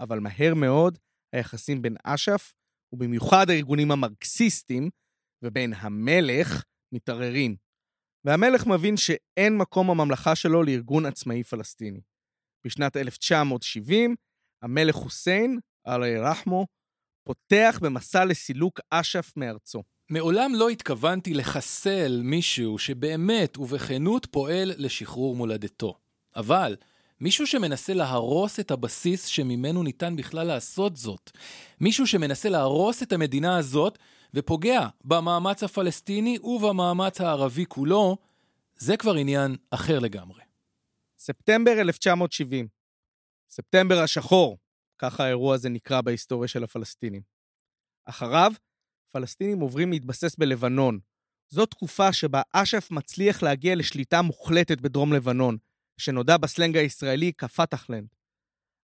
אבל 0.00 0.20
מהר 0.20 0.54
מאוד, 0.54 0.98
היחסים 1.32 1.82
בין 1.82 1.96
אש"ף, 2.04 2.54
ובמיוחד 2.92 3.50
הארגונים 3.50 3.90
המרקסיסטים, 3.90 4.90
ובין 5.44 5.72
המלך, 5.76 6.64
מתערערים. 6.92 7.69
והמלך 8.24 8.66
מבין 8.66 8.96
שאין 8.96 9.56
מקום 9.56 9.86
בממלכה 9.86 10.34
שלו 10.34 10.62
לארגון 10.62 11.06
עצמאי 11.06 11.42
פלסטיני. 11.42 12.00
בשנת 12.66 12.96
1970, 12.96 14.16
המלך 14.62 14.94
חוסיין, 14.94 15.58
אללה 15.86 16.08
ירחמו, 16.08 16.66
פותח 17.24 17.78
במסע 17.82 18.24
לסילוק 18.24 18.80
אש"ף 18.90 19.32
מארצו. 19.36 19.82
מעולם 20.10 20.52
לא 20.54 20.68
התכוונתי 20.68 21.34
לחסל 21.34 22.20
מישהו 22.24 22.78
שבאמת 22.78 23.58
ובכנות 23.58 24.26
פועל 24.30 24.72
לשחרור 24.76 25.36
מולדתו. 25.36 25.94
אבל 26.36 26.76
מישהו 27.20 27.46
שמנסה 27.46 27.94
להרוס 27.94 28.60
את 28.60 28.70
הבסיס 28.70 29.24
שממנו 29.26 29.82
ניתן 29.82 30.16
בכלל 30.16 30.46
לעשות 30.46 30.96
זאת. 30.96 31.30
מישהו 31.80 32.06
שמנסה 32.06 32.48
להרוס 32.48 33.02
את 33.02 33.12
המדינה 33.12 33.56
הזאת 33.56 33.98
ופוגע 34.34 34.86
במאמץ 35.04 35.62
הפלסטיני 35.62 36.38
ובמאמץ 36.38 37.20
הערבי 37.20 37.66
כולו, 37.68 38.16
זה 38.76 38.96
כבר 38.96 39.14
עניין 39.14 39.56
אחר 39.70 39.98
לגמרי. 39.98 40.42
ספטמבר 41.18 41.80
1970. 41.80 42.68
ספטמבר 43.50 43.98
השחור, 43.98 44.58
ככה 44.98 45.24
האירוע 45.24 45.54
הזה 45.54 45.68
נקרא 45.68 46.00
בהיסטוריה 46.00 46.48
של 46.48 46.64
הפלסטינים. 46.64 47.22
אחריו, 48.04 48.52
פלסטינים 49.12 49.60
עוברים 49.60 49.90
להתבסס 49.90 50.36
בלבנון. 50.36 50.98
זו 51.48 51.66
תקופה 51.66 52.12
שבה 52.12 52.42
אש"ף 52.52 52.90
מצליח 52.90 53.42
להגיע 53.42 53.74
לשליטה 53.74 54.22
מוחלטת 54.22 54.80
בדרום 54.80 55.12
לבנון, 55.12 55.56
שנודע 56.00 56.36
בסלנג 56.36 56.76
הישראלי 56.76 57.32
כפתחלנד. 57.38 58.08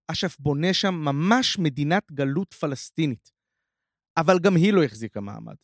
אש"ף 0.08 0.36
בונה 0.38 0.74
שם 0.74 0.94
ממש 0.94 1.58
מדינת 1.58 2.12
גלות 2.12 2.54
פלסטינית. 2.54 3.35
אבל 4.16 4.38
גם 4.38 4.56
היא 4.56 4.72
לא 4.72 4.84
החזיקה 4.84 5.20
מעמד. 5.20 5.54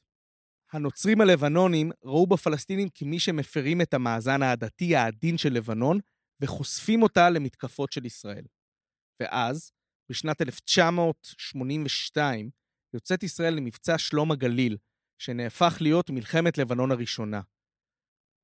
הנוצרים 0.73 1.21
הלבנונים 1.21 1.90
ראו 2.04 2.26
בפלסטינים 2.26 2.88
כמי 2.94 3.18
שמפרים 3.18 3.80
את 3.80 3.94
המאזן 3.94 4.42
העדתי 4.42 4.97
העדין 4.97 5.38
של 5.38 5.52
לבנון, 5.52 5.99
וחושפים 6.42 7.02
אותה 7.02 7.30
למתקפות 7.30 7.92
של 7.92 8.06
ישראל. 8.06 8.44
ואז, 9.23 9.73
בשנת 10.11 10.42
1982, 10.42 12.50
יוצאת 12.94 13.23
ישראל 13.23 13.54
למבצע 13.54 13.99
שלום 13.99 14.32
הגליל, 14.32 14.76
שנהפך 15.18 15.78
להיות 15.80 16.11
מלחמת 16.11 16.59
לבנון 16.59 16.90
הראשונה. 16.90 17.40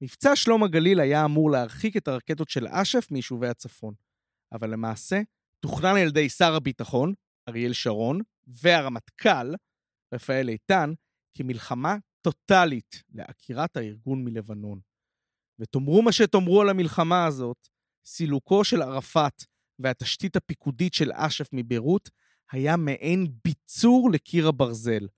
מבצע 0.03 0.37
שלום 0.37 0.62
הגליל 0.62 1.00
היה 1.00 1.25
אמור 1.25 1.50
להרחיק 1.50 1.97
את 1.97 2.09
הרקטות 2.09 2.49
של 2.49 2.67
אש"ף 2.67 3.11
מיישובי 3.11 3.49
הצפון, 3.49 3.95
אבל 4.53 4.71
למעשה 4.71 5.21
תוכנן 5.61 5.97
על 5.97 6.09
ידי 6.09 6.29
שר 6.29 6.55
הביטחון, 6.55 7.15
אריאל 7.49 7.73
שרון, 7.73 8.21
והרמטכ"ל, 8.47 9.55
רפאל 10.15 10.49
איתן, 10.49 10.93
כמלחמה 11.35 11.97
טוטאלית 12.21 13.03
לעקירת 13.15 13.77
הארגון 13.77 14.25
מלבנון. 14.25 14.81
ותאמרו 15.59 16.03
מה 16.03 16.12
שתאמרו 16.12 16.61
על 16.61 16.69
המלחמה 16.69 17.27
הזאת, 17.27 17.69
סילוקו 18.05 18.65
של 18.65 18.83
ערפאת 18.83 19.45
והתשתית 19.79 20.37
הפיקודית 20.37 20.95
של 20.95 21.11
אש"ף 21.15 21.49
מביירות 21.53 22.11
היה 22.53 22.77
מעין 22.77 23.27
ביצור 23.45 24.11
לקיר 24.12 24.49
הברזל. 24.49 25.09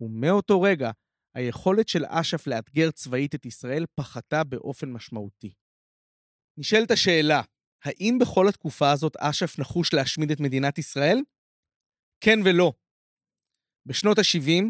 ומאותו 0.00 0.62
רגע, 0.62 0.90
היכולת 1.34 1.88
של 1.88 2.04
אש"ף 2.08 2.46
לאתגר 2.46 2.90
צבאית 2.90 3.34
את 3.34 3.46
ישראל 3.46 3.84
פחתה 3.94 4.44
באופן 4.44 4.92
משמעותי. 4.92 5.52
נשאלת 6.58 6.90
השאלה, 6.90 7.42
האם 7.84 8.18
בכל 8.20 8.48
התקופה 8.48 8.90
הזאת 8.90 9.16
אש"ף 9.16 9.58
נחוש 9.58 9.94
להשמיד 9.94 10.30
את 10.30 10.40
מדינת 10.40 10.78
ישראל? 10.78 11.18
כן 12.20 12.38
ולא. 12.44 12.72
בשנות 13.86 14.18
ה-70, 14.18 14.64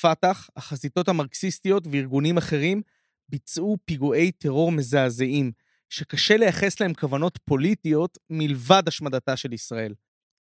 פת"ח, 0.00 0.50
החזיתות 0.56 1.08
המרקסיסטיות 1.08 1.84
וארגונים 1.92 2.38
אחרים 2.38 2.82
ביצעו 3.28 3.76
פיגועי 3.84 4.32
טרור 4.32 4.72
מזעזעים, 4.72 5.52
שקשה 5.88 6.36
לייחס 6.36 6.80
להם 6.80 6.94
כוונות 6.94 7.38
פוליטיות 7.44 8.18
מלבד 8.30 8.82
השמדתה 8.86 9.36
של 9.36 9.52
ישראל. 9.52 9.94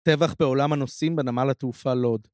טבח 0.03 0.33
בעולם 0.39 0.73
הנוסעים 0.73 1.15
בנמל 1.15 1.49
התעופה 1.49 1.93
לוד. 1.93 2.27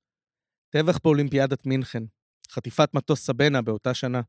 טבח 0.69 0.97
באולימפיאדת 1.03 1.65
מינכן. 1.65 2.03
חטיפת 2.51 2.93
מטוס 2.93 3.25
סבנה 3.25 3.61
באותה 3.61 3.93
שנה. 3.93 4.21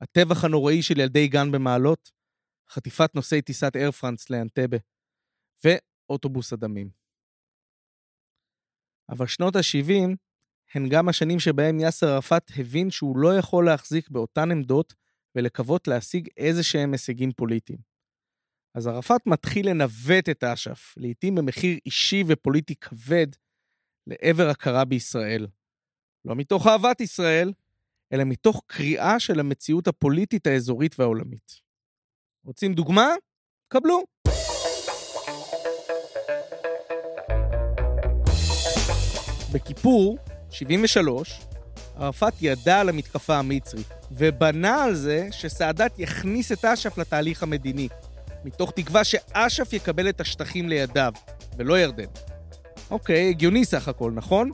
הטבח 0.00 0.44
הנוראי 0.44 0.82
של 0.82 1.00
ילדי 1.00 1.28
גן 1.28 1.52
במעלות. 1.52 2.10
חטיפת 2.70 3.14
נוסעי 3.14 3.42
טיסת 3.42 3.76
אייר 3.76 3.90
פרנס 3.90 4.30
לאנטבה. 4.30 4.76
ואוטובוס 5.64 6.52
הדמים. 6.52 6.90
אבל 9.08 9.26
שנות 9.26 9.56
ה-70 9.56 10.16
הן 10.74 10.88
גם 10.88 11.08
השנים 11.08 11.40
שבהם 11.40 11.80
יאסר 11.80 12.08
ערפאת 12.08 12.50
הבין 12.56 12.90
שהוא 12.90 13.18
לא 13.18 13.38
יכול 13.38 13.66
להחזיק 13.66 14.08
באותן 14.08 14.50
עמדות 14.50 14.94
ולקוות 15.34 15.88
להשיג 15.88 16.28
איזה 16.36 16.62
שהם 16.62 16.92
הישגים 16.92 17.32
פוליטיים. 17.32 17.78
אז 18.74 18.86
ערפאת 18.86 19.26
מתחיל 19.26 19.70
לנווט 19.70 20.28
את 20.28 20.44
אש"ף, 20.44 20.94
לעתים 20.96 21.34
במחיר 21.34 21.78
אישי 21.86 22.24
ופוליטי 22.26 22.74
כבד, 22.76 23.26
לעבר 24.06 24.48
הכרה 24.48 24.84
בישראל. 24.84 25.46
לא 26.24 26.36
מתוך 26.36 26.66
אהבת 26.66 27.00
ישראל, 27.00 27.52
אלא 28.12 28.24
מתוך 28.24 28.62
קריאה 28.66 29.20
של 29.20 29.40
המציאות 29.40 29.88
הפוליטית 29.88 30.46
האזורית 30.46 30.98
והעולמית. 30.98 31.52
רוצים 32.44 32.74
דוגמה? 32.74 33.08
קבלו. 33.68 34.04
בכיפור, 39.52 40.18
73, 40.50 41.40
ערפאת 41.96 42.34
ידע 42.40 42.80
על 42.80 42.88
המתקפה 42.88 43.36
המצרית, 43.36 43.88
ובנה 44.12 44.84
על 44.84 44.94
זה 44.94 45.28
שסאדאת 45.30 45.92
יכניס 45.98 46.52
את 46.52 46.64
אש"ף 46.64 46.98
לתהליך 46.98 47.42
המדיני, 47.42 47.88
מתוך 48.44 48.70
תקווה 48.70 49.04
שאש"ף 49.04 49.72
יקבל 49.72 50.08
את 50.08 50.20
השטחים 50.20 50.68
לידיו, 50.68 51.12
ולא 51.58 51.80
ירדן. 51.80 52.04
אוקיי, 52.90 53.28
הגיוני 53.28 53.64
סך 53.64 53.88
הכל, 53.88 54.12
נכון? 54.14 54.50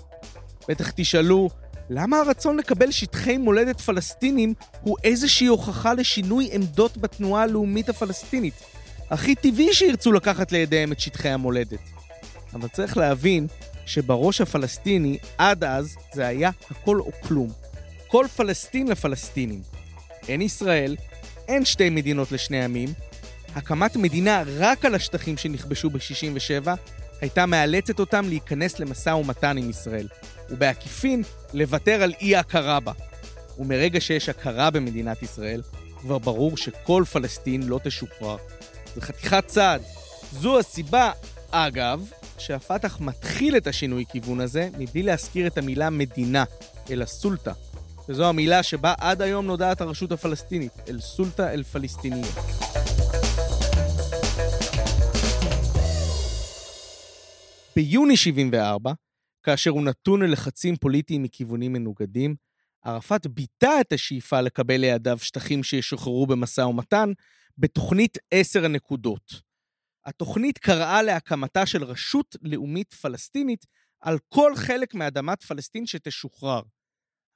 בטח 0.69 0.91
תשאלו, 0.91 1.49
למה 1.91 2.19
הרצון 2.19 2.57
לקבל 2.57 2.91
שטחי 2.91 3.37
מולדת 3.37 3.81
פלסטינים 3.81 4.55
הוא 4.81 4.97
איזושהי 5.05 5.47
הוכחה 5.47 5.95
לשינוי 5.95 6.49
עמדות 6.53 6.97
בתנועה 6.97 7.43
הלאומית 7.43 7.88
הפלסטינית? 7.88 8.55
הכי 9.11 9.35
טבעי 9.35 9.75
שירצו 9.75 10.12
לקחת 10.12 10.53
לידיהם 10.53 10.93
את 10.93 11.00
שטחי 11.00 11.29
המולדת. 11.29 11.79
אבל 12.55 12.69
צריך 12.69 12.97
להבין 12.97 13.47
שבראש 13.87 14.40
הפלסטיני, 14.40 15.19
עד 15.38 15.64
אז, 15.64 15.97
זה 16.14 16.26
היה 16.26 16.50
הכל 16.71 17.00
או 17.00 17.11
כלום. 17.23 17.49
כל 18.07 18.26
פלסטין 18.37 18.88
לפלסטינים. 18.88 19.62
אין 20.28 20.43
ישראל, 20.43 20.97
אין 21.49 21.64
שתי 21.64 21.90
מדינות 21.90 22.33
לשני 22.33 22.64
עמים. 22.64 22.88
הקמת 23.55 23.97
מדינה 23.97 24.43
רק 24.59 24.85
על 24.85 24.95
השטחים 24.95 25.37
שנכבשו 25.37 25.90
ב-67' 25.90 26.68
הייתה 27.20 27.46
מאלצת 27.46 28.01
אותם 28.01 28.29
להיכנס 28.29 28.79
למשא 28.79 29.11
ומתן 29.11 29.59
עם 29.59 29.70
ישראל, 29.70 30.09
ובעקיפין 30.51 31.22
לוותר 31.55 32.03
על 32.03 32.12
אי 32.20 32.37
ההכרה 32.37 32.81
בה. 32.81 32.92
ומרגע 33.59 34.01
שיש 34.01 34.29
הכרה 34.29 34.70
במדינת 34.70 35.22
ישראל, 35.22 35.62
כבר 36.01 36.18
ברור 36.18 36.57
שכל 36.57 37.05
פלסטין 37.12 37.62
לא 37.62 37.81
תשוחרר. 37.85 38.37
זה 38.94 39.01
חתיכת 39.01 39.46
צעד. 39.46 39.83
זו 40.33 40.59
הסיבה, 40.59 41.12
אגב, 41.51 42.11
שהפת"ח 42.38 43.01
מתחיל 43.01 43.57
את 43.57 43.66
השינוי 43.66 44.05
כיוון 44.12 44.40
הזה 44.40 44.68
מבלי 44.79 45.03
להזכיר 45.03 45.46
את 45.46 45.59
המילה 45.59 45.90
מדינה, 45.90 46.44
אלא 46.90 47.05
סולטה. 47.05 47.53
וזו 48.09 48.29
המילה 48.29 48.62
שבה 48.62 48.94
עד 49.01 49.22
היום 49.22 49.46
נודעת 49.46 49.81
הרשות 49.81 50.12
הפלסטינית, 50.12 50.72
אל 50.88 51.01
סולטה 51.01 51.53
אל 51.53 51.62
פלסטיניה. 51.62 52.27
ביוני 57.77 58.16
74, 58.16 58.92
כאשר 59.42 59.70
הוא 59.70 59.83
נתון 59.83 60.22
ללחצים 60.22 60.77
פוליטיים 60.77 61.22
מכיוונים 61.22 61.72
מנוגדים, 61.72 62.35
ערפאת 62.85 63.27
ביטא 63.27 63.81
את 63.81 63.92
השאיפה 63.92 64.40
לקבל 64.40 64.77
לידיו 64.77 65.18
שטחים 65.18 65.62
שישוחררו 65.62 66.27
במשא 66.27 66.61
ומתן 66.61 67.12
בתוכנית 67.59 68.18
עשר 68.31 68.64
הנקודות. 68.64 69.45
התוכנית 70.07 70.59
קראה 70.59 71.03
להקמתה 71.03 71.66
של 71.66 71.85
רשות 71.85 72.37
לאומית 72.42 72.95
פלסטינית 72.95 73.66
על 74.01 74.19
כל 74.29 74.53
חלק 74.57 74.95
מאדמת 74.95 75.42
פלסטין 75.42 75.87
שתשוחרר. 75.87 76.62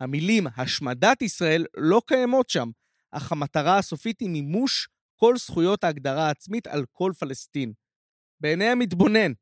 המילים 0.01 0.47
השמדת 0.57 1.23
ישראל 1.23 1.67
לא 1.77 2.03
קיימות 2.07 2.51
שם, 2.51 2.71
אך 3.11 3.33
המטרה 3.33 3.79
הסופית 3.79 4.21
היא 4.21 4.31
מימוש 4.31 4.89
כל 5.17 5.37
זכויות 5.37 5.85
ההגדרה 5.85 6.27
העצמית 6.27 6.67
על 6.67 6.85
כל 6.93 7.13
פלסטין. 7.19 7.73
בעיני 8.41 8.65
המתבונן. 8.65 9.33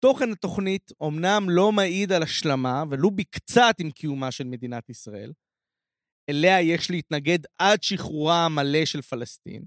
תוכן 0.00 0.32
התוכנית 0.32 0.92
אומנם 1.00 1.46
לא 1.48 1.72
מעיד 1.72 2.12
על 2.12 2.22
השלמה, 2.22 2.84
ולו 2.90 3.10
בקצת 3.10 3.74
עם 3.78 3.90
קיומה 3.90 4.32
של 4.32 4.44
מדינת 4.44 4.90
ישראל, 4.90 5.32
אליה 6.30 6.62
יש 6.62 6.90
להתנגד 6.90 7.38
עד 7.58 7.82
שחרורה 7.82 8.44
המלא 8.44 8.84
של 8.84 9.02
פלסטין, 9.02 9.64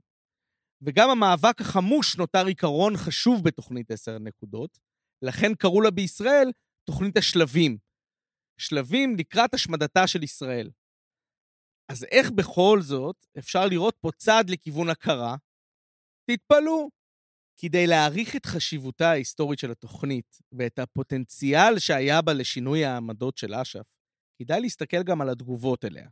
וגם 0.82 1.10
המאבק 1.10 1.62
החמוש 1.62 2.18
נותר 2.18 2.46
עיקרון 2.46 2.98
חשוב 2.98 3.44
בתוכנית 3.44 3.92
עשר 3.92 4.16
הנקודות, 4.16 4.80
לכן 5.22 5.56
קראו 5.56 5.82
לה 5.82 5.92
בישראל 5.92 6.52
תוכנית 6.88 7.18
השלבים. 7.18 7.78
שלבים 8.60 9.16
לקראת 9.16 9.54
השמדתה 9.54 10.08
של 10.08 10.24
ישראל. 10.24 10.72
אז 11.92 12.04
איך 12.04 12.32
בכל 12.32 12.80
זאת 12.82 13.26
אפשר 13.40 13.66
לראות 13.66 13.96
פה 14.02 14.10
צעד 14.18 14.50
לכיוון 14.50 14.90
הכרה? 14.90 15.36
תתפלאו. 16.32 16.90
כדי 17.62 17.88
להעריך 17.88 18.36
את 18.36 18.46
חשיבותה 18.46 19.10
ההיסטורית 19.10 19.60
של 19.60 19.72
התוכנית 19.72 20.38
ואת 20.52 20.80
הפוטנציאל 20.80 21.80
שהיה 21.80 22.22
בה 22.22 22.34
לשינוי 22.34 22.86
העמדות 22.86 23.38
של 23.38 23.54
אש"ף, 23.54 23.88
כדאי 24.42 24.62
להסתכל 24.62 25.04
גם 25.04 25.22
על 25.22 25.30
התגובות 25.30 25.86
אליה. 25.86 26.10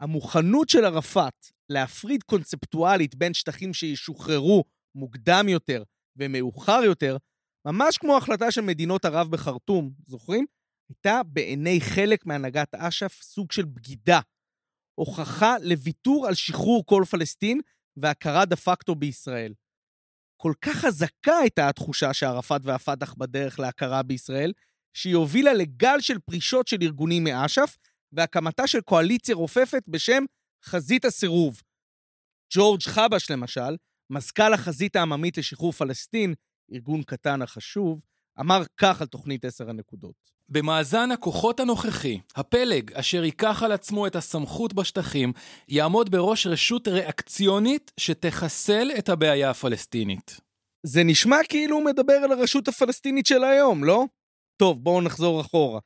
המוכנות 0.00 0.68
של 0.68 0.84
ערפאת 0.84 1.46
להפריד 1.72 2.22
קונספטואלית 2.22 3.14
בין 3.14 3.34
שטחים 3.34 3.74
שישוחררו 3.74 4.64
מוקדם 4.94 5.46
יותר 5.48 5.82
ומאוחר 6.16 6.80
יותר, 6.84 7.16
ממש 7.66 7.98
כמו 7.98 8.16
החלטה 8.16 8.50
של 8.50 8.60
מדינות 8.60 9.04
ערב 9.04 9.30
בחרטום, 9.30 9.92
זוכרים? 10.06 10.46
הייתה 10.88 11.20
בעיני 11.26 11.80
חלק 11.80 12.26
מהנהגת 12.26 12.74
אש"ף 12.74 13.22
סוג 13.22 13.52
של 13.52 13.64
בגידה. 13.64 14.20
הוכחה 14.94 15.56
לוויתור 15.62 16.26
על 16.28 16.34
שחרור 16.34 16.86
כל 16.86 17.04
פלסטין 17.10 17.60
והכרה 17.96 18.44
דה 18.44 18.56
פקטו 18.56 18.94
בישראל. 18.94 19.54
כל 20.36 20.52
כך 20.60 20.76
חזקה 20.76 21.36
הייתה 21.36 21.68
התחושה 21.68 22.14
שערפאת 22.14 22.60
והפת"ח 22.64 23.14
בדרך 23.14 23.60
להכרה 23.60 24.02
בישראל, 24.02 24.52
שהיא 24.96 25.16
הובילה 25.16 25.52
לגל 25.52 26.00
של 26.00 26.18
פרישות 26.18 26.68
של 26.68 26.76
ארגונים 26.82 27.24
מאש"ף, 27.24 27.76
והקמתה 28.12 28.66
של 28.66 28.80
קואליציה 28.80 29.34
רופפת 29.34 29.82
בשם 29.88 30.24
חזית 30.64 31.04
הסירוב. 31.04 31.60
ג'ורג' 32.54 32.82
חבש, 32.82 33.30
למשל, 33.30 33.76
מזכ"ל 34.10 34.54
החזית 34.54 34.96
העממית 34.96 35.38
לשחרור 35.38 35.72
פלסטין, 35.72 36.34
ארגון 36.72 37.02
קטן 37.02 37.42
החשוב, 37.42 38.02
אמר 38.40 38.62
כך 38.76 39.00
על 39.00 39.06
תוכנית 39.06 39.44
עשר 39.44 39.70
הנקודות. 39.70 40.32
במאזן 40.48 41.10
הכוחות 41.10 41.60
הנוכחי, 41.60 42.20
הפלג 42.36 42.92
אשר 42.92 43.24
ייקח 43.24 43.62
על 43.62 43.72
עצמו 43.72 44.06
את 44.06 44.16
הסמכות 44.16 44.72
בשטחים, 44.72 45.32
יעמוד 45.68 46.10
בראש 46.10 46.46
רשות 46.46 46.88
ריאקציונית 46.88 47.92
שתחסל 48.00 48.90
את 48.98 49.08
הבעיה 49.08 49.50
הפלסטינית. 49.50 50.40
זה 50.86 51.04
נשמע 51.04 51.36
כאילו 51.48 51.76
הוא 51.76 51.84
מדבר 51.84 52.12
על 52.12 52.32
הרשות 52.32 52.68
הפלסטינית 52.68 53.26
של 53.26 53.44
היום, 53.44 53.84
לא? 53.84 54.04
טוב, 54.56 54.84
בואו 54.84 55.00
נחזור 55.00 55.40
אחורה. 55.40 55.80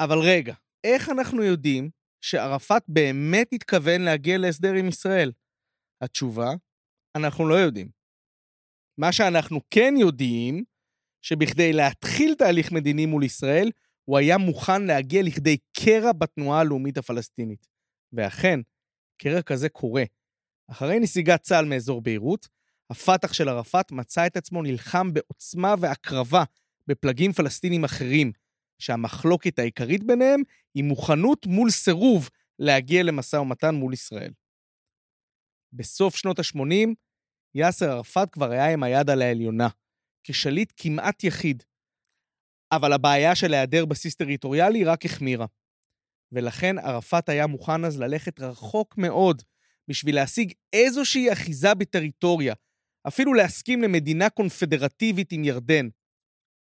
אבל 0.00 0.18
רגע, 0.18 0.54
איך 0.84 1.08
אנחנו 1.08 1.42
יודעים 1.42 1.90
שערפאת 2.26 2.82
באמת 2.88 3.48
התכוון 3.52 4.00
להגיע 4.02 4.38
להסדר 4.38 4.72
עם 4.72 4.88
ישראל? 4.88 5.32
התשובה, 6.00 6.50
אנחנו 7.16 7.48
לא 7.48 7.54
יודעים. 7.54 7.88
מה 8.98 9.12
שאנחנו 9.12 9.60
כן 9.70 9.94
יודעים, 9.98 10.64
שבכדי 11.22 11.72
להתחיל 11.72 12.34
תהליך 12.34 12.72
מדיני 12.72 13.06
מול 13.06 13.24
ישראל, 13.24 13.70
הוא 14.04 14.18
היה 14.18 14.38
מוכן 14.38 14.82
להגיע 14.82 15.22
לכדי 15.22 15.56
קרע 15.84 16.12
בתנועה 16.12 16.60
הלאומית 16.60 16.98
הפלסטינית. 16.98 17.66
ואכן, 18.12 18.60
קרע 19.22 19.42
כזה 19.42 19.68
קורה. 19.68 20.04
אחרי 20.70 21.00
נסיגת 21.00 21.42
צה"ל 21.42 21.64
מאזור 21.64 22.00
ביירות, 22.02 22.48
הפת"ח 22.90 23.32
של 23.32 23.48
ערפאת 23.48 23.92
מצא 23.92 24.26
את 24.26 24.36
עצמו 24.36 24.62
נלחם 24.62 25.12
בעוצמה 25.12 25.74
והקרבה 25.80 26.44
בפלגים 26.86 27.32
פלסטינים 27.32 27.84
אחרים, 27.84 28.32
שהמחלוקת 28.78 29.58
העיקרית 29.58 30.04
ביניהם 30.04 30.42
היא 30.74 30.84
מוכנות 30.84 31.46
מול 31.46 31.70
סירוב 31.70 32.28
להגיע 32.58 33.02
למשא 33.02 33.36
ומתן 33.36 33.74
מול 33.74 33.92
ישראל. 33.92 34.32
בסוף 35.72 36.16
שנות 36.16 36.38
ה-80, 36.38 36.88
יאסר 37.54 37.90
ערפאת 37.90 38.30
כבר 38.30 38.50
היה 38.50 38.72
עם 38.72 38.82
היד 38.82 39.10
על 39.10 39.22
העליונה, 39.22 39.68
כשליט 40.24 40.72
כמעט 40.76 41.24
יחיד. 41.24 41.62
אבל 42.72 42.92
הבעיה 42.92 43.34
של 43.34 43.54
היעדר 43.54 43.84
בסיס 43.84 44.14
טריטוריאלי 44.14 44.84
רק 44.84 45.04
החמירה. 45.04 45.46
ולכן 46.32 46.78
ערפאת 46.78 47.28
היה 47.28 47.46
מוכן 47.46 47.84
אז 47.84 48.00
ללכת 48.00 48.40
רחוק 48.40 48.98
מאוד 48.98 49.42
בשביל 49.88 50.14
להשיג 50.14 50.52
איזושהי 50.72 51.32
אחיזה 51.32 51.74
בטריטוריה, 51.74 52.54
אפילו 53.08 53.34
להסכים 53.34 53.82
למדינה 53.82 54.30
קונפדרטיבית 54.30 55.32
עם 55.32 55.44
ירדן. 55.44 55.88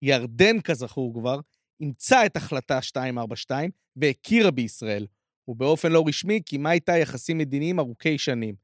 ירדן, 0.01 0.61
כזכור 0.61 1.13
כבר, 1.13 1.39
אימצה 1.83 2.25
את 2.25 2.37
החלטה 2.37 2.79
242 2.95 3.71
והכירה 3.95 4.51
בישראל, 4.51 5.07
ובאופן 5.47 5.91
לא 5.91 6.03
רשמי 6.07 6.41
קיימה 6.41 6.71
איתה 6.71 6.97
יחסים 6.97 7.37
מדיניים 7.37 7.79
ארוכי 7.79 8.17
שנים. 8.17 8.55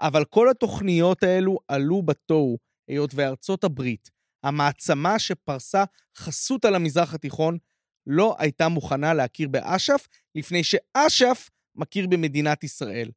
אבל 0.00 0.24
כל 0.24 0.50
התוכניות 0.50 1.22
האלו 1.22 1.58
עלו 1.68 2.02
בתוהו, 2.02 2.58
היות 2.88 3.10
וארצות 3.14 3.64
הברית, 3.64 4.10
המעצמה 4.44 5.18
שפרסה 5.18 5.84
חסות 6.16 6.64
על 6.64 6.74
המזרח 6.74 7.14
התיכון, 7.14 7.58
לא 8.06 8.36
הייתה 8.38 8.68
מוכנה 8.68 9.14
להכיר 9.14 9.48
באש"ף 9.48 10.08
לפני 10.34 10.64
שאש"ף 10.64 11.50
מכיר 11.74 12.06
במדינת 12.06 12.64
ישראל. 12.64 13.10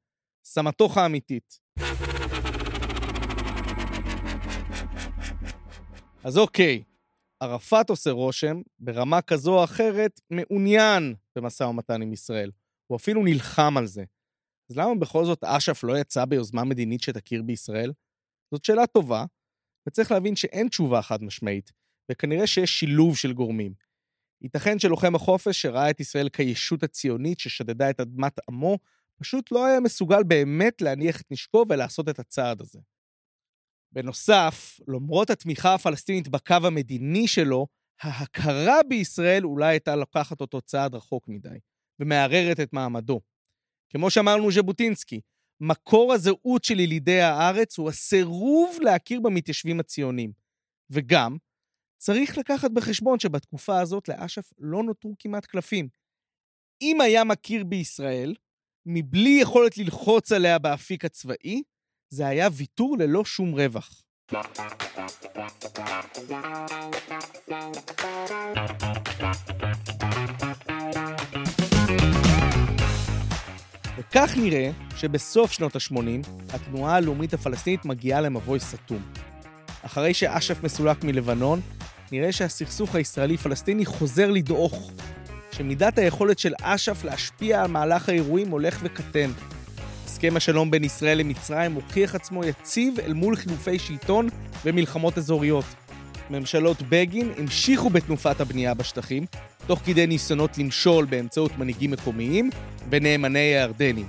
סמטוחה 0.45 1.05
אמיתית. 1.05 1.59
אז 6.23 6.37
אוקיי, 6.37 6.83
ערפאת 7.41 7.89
עושה 7.89 8.11
רושם, 8.11 8.61
ברמה 8.79 9.21
כזו 9.21 9.57
או 9.59 9.63
אחרת, 9.63 10.21
מעוניין 10.29 11.15
במשא 11.35 11.63
ומתן 11.63 12.01
עם 12.01 12.13
ישראל. 12.13 12.51
הוא 12.87 12.95
אפילו 12.95 13.23
נלחם 13.23 13.77
על 13.77 13.85
זה. 13.85 14.03
אז 14.71 14.77
למה 14.77 14.95
בכל 14.95 15.25
זאת 15.25 15.43
אש"ף 15.43 15.83
לא 15.83 15.97
יצא 15.97 16.25
ביוזמה 16.25 16.63
מדינית 16.63 17.01
שתכיר 17.01 17.41
בישראל? 17.41 17.93
זאת 18.53 18.65
שאלה 18.65 18.87
טובה, 18.87 19.25
וצריך 19.87 20.11
להבין 20.11 20.35
שאין 20.35 20.67
תשובה 20.67 21.01
חד 21.01 21.23
משמעית, 21.23 21.71
וכנראה 22.11 22.47
שיש 22.47 22.79
שילוב 22.79 23.17
של 23.17 23.33
גורמים. 23.33 23.73
ייתכן 24.41 24.79
שלוחם 24.79 25.15
החופש 25.15 25.61
שראה 25.61 25.89
את 25.89 25.99
ישראל 25.99 26.29
כישות 26.29 26.83
הציונית 26.83 27.39
ששדדה 27.39 27.89
את 27.89 27.99
אדמת 27.99 28.39
עמו, 28.49 28.77
פשוט 29.19 29.51
לא 29.51 29.65
היה 29.65 29.79
מסוגל 29.79 30.23
באמת 30.23 30.81
להניח 30.81 31.21
את 31.21 31.31
נשקו 31.31 31.65
ולעשות 31.69 32.09
את 32.09 32.19
הצעד 32.19 32.61
הזה. 32.61 32.79
בנוסף, 33.91 34.79
למרות 34.87 35.29
התמיכה 35.29 35.73
הפלסטינית 35.73 36.27
בקו 36.27 36.55
המדיני 36.63 37.27
שלו, 37.27 37.67
ההכרה 38.01 38.83
בישראל 38.89 39.45
אולי 39.45 39.67
הייתה 39.67 39.95
לוקחת 39.95 40.41
אותו 40.41 40.61
צעד 40.61 40.95
רחוק 40.95 41.27
מדי, 41.27 41.57
ומערערת 41.99 42.59
את 42.59 42.73
מעמדו. 42.73 43.21
כמו 43.89 44.09
שאמרנו 44.11 44.51
ז'בוטינסקי, 44.51 45.21
מקור 45.61 46.13
הזהות 46.13 46.63
של 46.63 46.79
ילידי 46.79 47.21
הארץ 47.21 47.77
הוא 47.77 47.89
הסירוב 47.89 48.77
להכיר 48.81 49.19
במתיישבים 49.19 49.79
הציונים. 49.79 50.31
וגם, 50.89 51.37
צריך 51.97 52.37
לקחת 52.37 52.71
בחשבון 52.71 53.19
שבתקופה 53.19 53.79
הזאת 53.79 54.09
לאש"ף 54.09 54.53
לא 54.59 54.83
נותרו 54.83 55.15
כמעט 55.19 55.45
קלפים. 55.45 55.87
אם 56.81 57.01
היה 57.01 57.23
מכיר 57.23 57.63
בישראל, 57.63 58.35
מבלי 58.85 59.39
יכולת 59.41 59.77
ללחוץ 59.77 60.31
עליה 60.31 60.59
באפיק 60.59 61.05
הצבאי, 61.05 61.63
זה 62.13 62.27
היה 62.27 62.49
ויתור 62.51 62.97
ללא 62.99 63.25
שום 63.25 63.53
רווח. 63.53 64.03
וכך 73.97 74.31
נראה 74.37 74.71
שבסוף 74.95 75.51
שנות 75.51 75.75
ה-80, 75.75 76.27
התנועה 76.53 76.95
הלאומית 76.95 77.33
הפלסטינית 77.33 77.85
מגיעה 77.85 78.21
למבוי 78.21 78.59
סתום. 78.59 79.01
אחרי 79.81 80.13
שאש"ף 80.13 80.63
מסולק 80.63 81.03
מלבנון, 81.03 81.61
נראה 82.11 82.31
שהסכסוך 82.31 82.95
הישראלי-פלסטיני 82.95 83.85
חוזר 83.85 84.31
לדעוך, 84.31 84.91
שמידת 85.51 85.97
היכולת 85.97 86.39
של 86.39 86.53
אש"ף 86.61 87.03
להשפיע 87.03 87.61
על 87.61 87.67
מהלך 87.67 88.09
האירועים 88.09 88.49
הולך 88.49 88.79
וקטן. 88.83 89.31
הסכם 90.21 90.37
השלום 90.37 90.71
בין 90.71 90.83
ישראל 90.83 91.17
למצרים 91.17 91.73
הוכיח 91.73 92.15
עצמו 92.15 92.43
יציב 92.43 92.99
אל 92.99 93.13
מול 93.13 93.35
חילופי 93.35 93.79
שלטון 93.79 94.27
ומלחמות 94.65 95.17
אזוריות. 95.17 95.65
ממשלות 96.29 96.81
בגין 96.89 97.31
המשיכו 97.37 97.89
בתנופת 97.89 98.41
הבנייה 98.41 98.73
בשטחים, 98.73 99.25
תוך 99.67 99.79
כדי 99.85 100.07
ניסיונות 100.07 100.57
למשול 100.57 101.05
באמצעות 101.05 101.57
מנהיגים 101.57 101.91
מקומיים 101.91 102.49
ונאמני 102.89 103.39
הירדנים. 103.39 104.07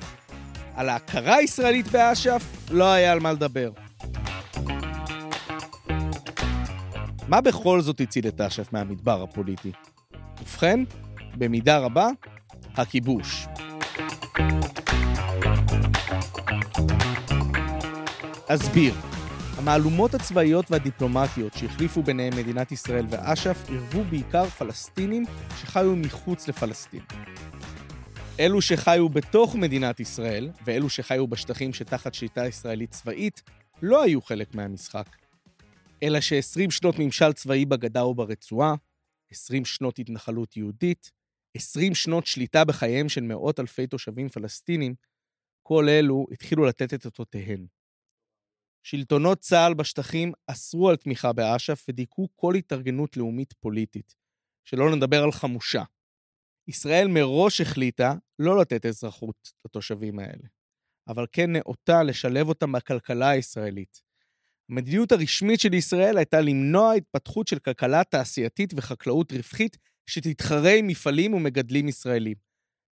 על 0.74 0.88
ההכרה 0.88 1.36
הישראלית 1.36 1.88
באש"ף 1.88 2.42
לא 2.70 2.92
היה 2.92 3.12
על 3.12 3.20
מה 3.20 3.32
לדבר. 3.32 3.70
מה 7.28 7.40
בכל 7.40 7.80
זאת 7.80 8.00
הציל 8.00 8.28
את 8.28 8.40
אש"ף 8.40 8.72
מהמדבר 8.72 9.22
הפוליטי? 9.22 9.72
ובכן, 10.40 10.80
במידה 11.34 11.78
רבה, 11.78 12.08
הכיבוש. 12.76 13.46
אסביר. 18.54 18.94
המהלומות 19.56 20.14
הצבאיות 20.14 20.70
והדיפלומטיות 20.70 21.52
שהחליפו 21.54 22.02
ביניהם 22.02 22.36
מדינת 22.36 22.72
ישראל 22.72 23.06
ואש"ף 23.10 23.68
עירבו 23.68 24.04
בעיקר 24.04 24.44
פלסטינים 24.44 25.24
שחיו 25.60 25.96
מחוץ 25.96 26.48
לפלסטין. 26.48 27.00
אלו 28.40 28.62
שחיו 28.62 29.08
בתוך 29.08 29.54
מדינת 29.54 30.00
ישראל, 30.00 30.50
ואלו 30.64 30.90
שחיו 30.90 31.26
בשטחים 31.26 31.72
שתחת 31.72 32.14
שליטה 32.14 32.46
ישראלית 32.46 32.90
צבאית, 32.90 33.42
לא 33.82 34.02
היו 34.02 34.22
חלק 34.22 34.54
מהמשחק. 34.54 35.08
אלא 36.02 36.20
ש-20 36.20 36.70
שנות 36.70 36.98
ממשל 36.98 37.32
צבאי 37.32 37.64
בגדה 37.64 38.04
וברצועה, 38.04 38.74
20 39.32 39.64
שנות 39.64 39.98
התנחלות 39.98 40.56
יהודית, 40.56 41.10
20 41.56 41.94
שנות 41.94 42.26
שליטה 42.26 42.64
בחייהם 42.64 43.08
של 43.08 43.20
מאות 43.20 43.60
אלפי 43.60 43.86
תושבים 43.86 44.28
פלסטינים, 44.28 44.94
כל 45.62 45.88
אלו 45.88 46.26
התחילו 46.32 46.64
לתת 46.64 46.94
את 46.94 47.04
אותותיהן. 47.04 47.66
שלטונות 48.82 49.38
צה"ל 49.38 49.74
בשטחים 49.74 50.32
אסרו 50.46 50.90
על 50.90 50.96
תמיכה 50.96 51.32
באש"ף 51.32 51.84
ודיכאו 51.88 52.28
כל 52.36 52.54
התארגנות 52.54 53.16
לאומית 53.16 53.52
פוליטית, 53.52 54.14
שלא 54.64 54.96
נדבר 54.96 55.22
על 55.22 55.32
חמושה. 55.32 55.82
ישראל 56.68 57.08
מראש 57.08 57.60
החליטה 57.60 58.14
לא 58.38 58.60
לתת 58.60 58.86
אזרחות 58.86 59.52
לתושבים 59.64 60.18
האלה, 60.18 60.48
אבל 61.08 61.26
כן 61.32 61.52
נאותה 61.52 62.02
לשלב 62.02 62.48
אותם 62.48 62.72
בכלכלה 62.72 63.28
הישראלית. 63.28 64.02
המדיניות 64.70 65.12
הרשמית 65.12 65.60
של 65.60 65.74
ישראל 65.74 66.16
הייתה 66.18 66.40
למנוע 66.40 66.92
התפתחות 66.92 67.48
של 67.48 67.58
כלכלה 67.58 68.04
תעשייתית 68.04 68.72
וחקלאות 68.76 69.32
רווחית 69.32 69.76
שתתחרה 70.06 70.74
עם 70.74 70.86
מפעלים 70.86 71.34
ומגדלים 71.34 71.88
ישראלים. 71.88 72.36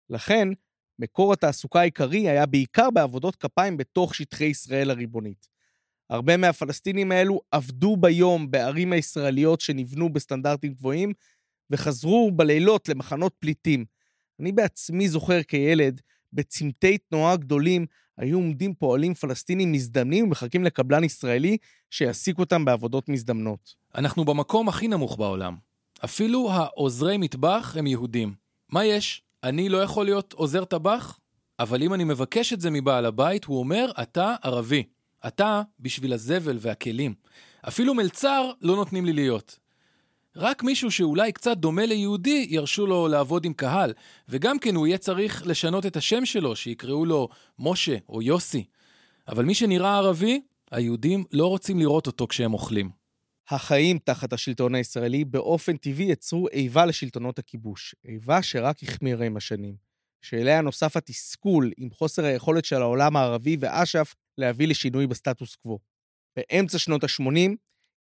לכן, 0.09 0.47
מקור 0.99 1.33
התעסוקה 1.33 1.79
העיקרי 1.79 2.29
היה 2.29 2.45
בעיקר 2.45 2.89
בעבודות 2.89 3.35
כפיים 3.35 3.77
בתוך 3.77 4.15
שטחי 4.15 4.45
ישראל 4.45 4.89
הריבונית. 4.89 5.47
הרבה 6.09 6.37
מהפלסטינים 6.37 7.11
האלו 7.11 7.41
עבדו 7.51 7.97
ביום 7.97 8.51
בערים 8.51 8.93
הישראליות 8.93 9.61
שנבנו 9.61 10.13
בסטנדרטים 10.13 10.73
גבוהים, 10.73 11.13
וחזרו 11.69 12.31
בלילות 12.35 12.89
למחנות 12.89 13.33
פליטים. 13.39 13.85
אני 14.39 14.51
בעצמי 14.51 15.09
זוכר 15.09 15.43
כילד, 15.43 16.01
בצמתי 16.33 16.97
תנועה 16.97 17.35
גדולים, 17.35 17.85
היו 18.17 18.37
עומדים 18.37 18.73
פועלים 18.73 19.13
פלסטינים 19.13 19.71
מזדמנים 19.71 20.25
ומחכים 20.25 20.63
לקבלן 20.63 21.03
ישראלי 21.03 21.57
שיעסיק 21.89 22.39
אותם 22.39 22.65
בעבודות 22.65 23.09
מזדמנות. 23.09 23.75
אנחנו 23.95 24.25
במקום 24.25 24.69
הכי 24.69 24.87
נמוך 24.87 25.17
בעולם. 25.17 25.55
אפילו 26.05 26.51
העוזרי 26.51 27.17
מטבח 27.17 27.75
הם 27.79 27.87
יהודים. 27.87 28.33
מה 28.69 28.85
יש? 28.85 29.21
אני 29.43 29.69
לא 29.69 29.77
יכול 29.77 30.05
להיות 30.05 30.33
עוזר 30.33 30.65
טבח? 30.65 31.19
אבל 31.59 31.83
אם 31.83 31.93
אני 31.93 32.03
מבקש 32.03 32.53
את 32.53 32.61
זה 32.61 32.69
מבעל 32.69 33.05
הבית, 33.05 33.45
הוא 33.45 33.59
אומר, 33.59 33.91
אתה 34.01 34.35
ערבי. 34.43 34.83
אתה 35.27 35.61
בשביל 35.79 36.13
הזבל 36.13 36.57
והכלים. 36.61 37.13
אפילו 37.67 37.93
מלצר 37.93 38.51
לא 38.61 38.75
נותנים 38.75 39.05
לי 39.05 39.13
להיות. 39.13 39.59
רק 40.35 40.63
מישהו 40.63 40.91
שאולי 40.91 41.31
קצת 41.31 41.57
דומה 41.57 41.85
ליהודי 41.85 42.47
ירשו 42.49 42.87
לו 42.87 43.07
לעבוד 43.07 43.45
עם 43.45 43.53
קהל, 43.53 43.93
וגם 44.29 44.59
כן 44.59 44.75
הוא 44.75 44.87
יהיה 44.87 44.97
צריך 44.97 45.47
לשנות 45.47 45.85
את 45.85 45.95
השם 45.97 46.25
שלו, 46.25 46.55
שיקראו 46.55 47.05
לו 47.05 47.29
משה 47.59 47.95
או 48.09 48.21
יוסי. 48.21 48.65
אבל 49.27 49.45
מי 49.45 49.55
שנראה 49.55 49.97
ערבי, 49.97 50.41
היהודים 50.71 51.23
לא 51.31 51.47
רוצים 51.47 51.79
לראות 51.79 52.07
אותו 52.07 52.27
כשהם 52.27 52.53
אוכלים. 52.53 52.89
החיים 53.49 53.99
תחת 54.03 54.33
השלטון 54.33 54.75
הישראלי 54.75 55.25
באופן 55.25 55.77
טבעי 55.77 56.05
יצרו 56.05 56.47
איבה 56.47 56.85
לשלטונות 56.85 57.39
הכיבוש, 57.39 57.95
איבה 58.05 58.41
שרק 58.41 58.83
החמירה 58.83 59.25
עם 59.25 59.37
השנים, 59.37 59.75
שאליה 60.21 60.61
נוסף 60.61 60.97
התסכול 60.97 61.71
עם 61.77 61.89
חוסר 61.91 62.25
היכולת 62.25 62.65
של 62.65 62.81
העולם 62.81 63.15
הערבי 63.15 63.57
ואש"ף 63.59 64.15
להביא 64.39 64.67
לשינוי 64.67 65.07
בסטטוס 65.07 65.55
קוו. 65.55 65.79
באמצע 66.35 66.79
שנות 66.79 67.03
ה-80 67.03 67.51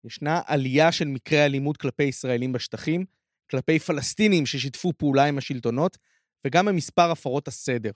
ישנה 0.04 0.40
עלייה 0.46 0.92
של 0.92 1.04
מקרי 1.04 1.44
אלימות 1.44 1.76
כלפי 1.76 2.02
ישראלים 2.02 2.52
בשטחים, 2.52 3.04
כלפי 3.50 3.78
פלסטינים 3.78 4.46
ששיתפו 4.46 4.92
פעולה 4.92 5.24
עם 5.24 5.38
השלטונות, 5.38 5.98
וגם 6.46 6.66
במספר 6.66 7.10
הפרות 7.10 7.48
הסדר. 7.48 7.90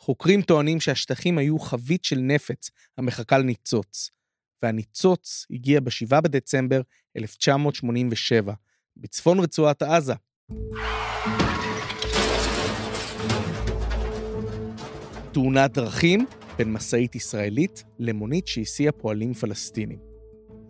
חוקרים 0.00 0.42
טוענים 0.42 0.80
שהשטחים 0.80 1.38
היו 1.38 1.58
חבית 1.58 2.04
של 2.04 2.18
נפץ 2.18 2.70
המחכה 2.98 3.38
לניצוץ, 3.38 4.10
והניצוץ 4.62 5.46
הגיע 5.50 5.80
ב-7 5.80 6.20
בדצמבר 6.20 6.80
1987, 7.16 8.54
בצפון 8.96 9.40
רצועת 9.40 9.82
עזה. 9.82 10.14
תאונת 15.32 15.72
דרכים 15.72 16.26
בין 16.58 16.72
משאית 16.72 17.14
ישראלית 17.14 17.84
למונית 17.98 18.46
שהסיעה 18.46 18.92
פועלים 18.92 19.34
פלסטינים. 19.34 19.98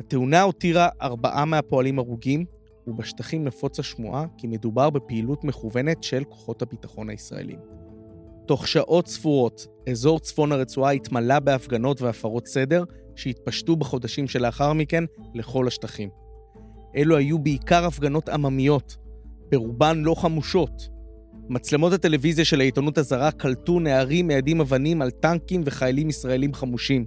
התאונה 0.01 0.43
הותירה 0.43 0.89
ארבעה 1.03 1.45
מהפועלים 1.45 1.99
הרוגים, 1.99 2.45
ובשטחים 2.87 3.45
נפוץ 3.45 3.79
השמועה 3.79 4.27
כי 4.39 4.47
מדובר 4.47 4.91
בפעילות 4.91 5.45
מכוונת 5.45 6.03
של 6.03 6.25
כוחות 6.25 6.63
הביטחון 6.63 7.11
הישראלים. 7.11 7.59
תוך 8.47 8.69
שעות 8.69 9.07
ספורות, 9.09 9.67
אזור 9.91 10.21
צפון 10.21 10.53
הרצועה 10.53 10.93
התמלא 10.93 11.39
בהפגנות 11.39 12.03
והפרות 12.03 12.47
סדר 12.47 12.85
שהתפשטו 13.17 13.77
בחודשים 13.77 14.29
שלאחר 14.29 14.73
מכן 14.73 15.05
לכל 15.35 15.67
השטחים. 15.67 16.09
אלו 16.97 17.17
היו 17.17 17.39
בעיקר 17.39 17.85
הפגנות 17.85 18.29
עממיות, 18.29 18.97
ברובן 19.51 20.03
לא 20.03 20.15
חמושות. 20.15 20.89
מצלמות 21.49 21.93
הטלוויזיה 21.93 22.45
של 22.45 22.61
העיתונות 22.61 22.99
הזרה 22.99 23.31
קלטו 23.31 23.81
נערים 23.81 24.27
מיידים 24.27 24.61
אבנים 24.61 25.03
על 25.03 25.11
טנקים 25.11 25.63
וחיילים 25.65 26.09
ישראלים 26.09 26.55
חמושים. 26.55 27.07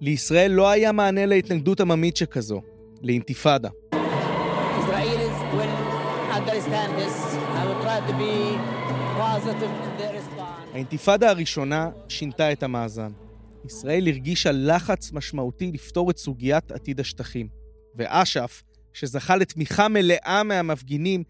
לישראל 0.00 0.50
לא 0.50 0.70
היה 0.70 0.92
מענה 0.92 1.26
להתנגדות 1.26 1.80
עממית 1.80 2.16
שכזו, 2.16 2.62
לאינתיפאדה. 3.02 3.68
האינתיפאדה 10.74 11.30
הראשונה 11.30 11.90
שינתה 12.08 12.52
את 12.52 12.62
המאזן. 12.62 13.10
ישראל 13.64 14.08
הרגישה 14.08 14.50
לחץ 14.52 15.12
משמעותי 15.12 15.72
לפתור 15.72 16.10
את 16.10 16.18
סוגיית 16.18 16.72
עתיד 16.72 17.00
השטחים. 17.00 17.48
ואש"ף, 17.96 18.62
שזכה 18.92 19.36
לתמיכה 19.36 19.88
מלאה 19.88 20.42
מהמפגינים, 20.42 21.24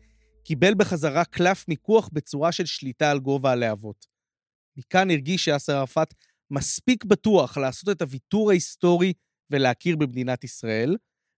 קיבל 0.45 0.75
בחזרה 0.75 1.25
קלף 1.25 1.69
מיקוח 1.69 2.09
בצורה 2.13 2.53
של 2.53 2.67
שליטה 2.67 3.11
על 3.11 3.19
גובה 3.19 3.53
הלהבות. 3.53 4.07
מכאן 4.77 5.11
הרגיש 5.11 5.49
יאסר 5.49 5.77
ערפאת 5.77 6.15
מספיק 6.51 7.05
בטוח 7.05 7.59
לעשות 7.59 7.89
את 7.89 8.03
הוויתור 8.03 8.51
ההיסטורי 8.51 9.13
ולהכיר 9.51 9.97
במדינת 9.97 10.45
ישראל, 10.45 10.97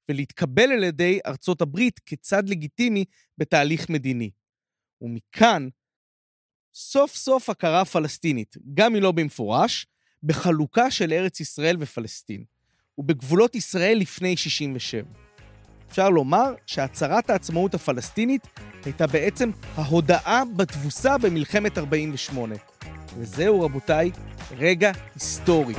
ולהתקבל 0.09 0.73
על 0.73 0.85
ידי 0.85 1.19
ארצות 1.27 1.61
הברית 1.61 2.01
כצד 2.07 2.49
לגיטימי 2.49 3.05
בתהליך 3.39 3.91
מדיני. 3.91 4.31
ומכאן, 5.01 5.69
סוף 6.75 7.15
סוף 7.15 7.51
הכרה 7.51 7.85
פלסטינית, 7.85 8.57
גם 8.75 8.97
אם 8.97 9.03
לא 9.03 9.13
במפורש, 9.13 9.87
בחלוקה 10.23 10.91
של 10.91 11.13
ארץ 11.13 11.41
ישראל 11.41 11.77
ופלסטין, 11.81 12.45
ובגבולות 12.99 13.55
ישראל 13.55 13.99
לפני 13.99 14.37
67. 14.37 15.22
אפשר 15.93 16.11
לומר 16.11 16.55
שהצהרת 16.67 17.31
העצמאות 17.31 17.75
הפלסטינית 17.75 18.47
הייתה 18.85 19.07
בעצם 19.07 19.51
ההודאה 19.77 20.43
בתבוסה 20.57 21.19
במלחמת 21.19 21.79
48. 21.79 22.55
וזהו, 23.19 23.61
רבותיי, 23.61 24.11
רגע 24.57 24.93
היסטורי. 25.15 25.75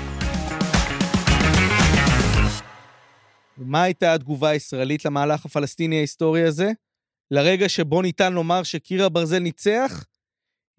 ומה 3.58 3.84
הייתה 3.84 4.14
התגובה 4.14 4.50
הישראלית 4.50 5.06
למהלך 5.06 5.46
הפלסטיני 5.46 5.98
ההיסטורי 5.98 6.44
הזה? 6.44 6.72
לרגע 7.32 7.70
שבו 7.70 8.02
ניתן 8.02 8.34
לומר 8.34 8.64
שקיר 8.64 9.06
הברזל 9.06 9.40
ניצח? 9.40 10.06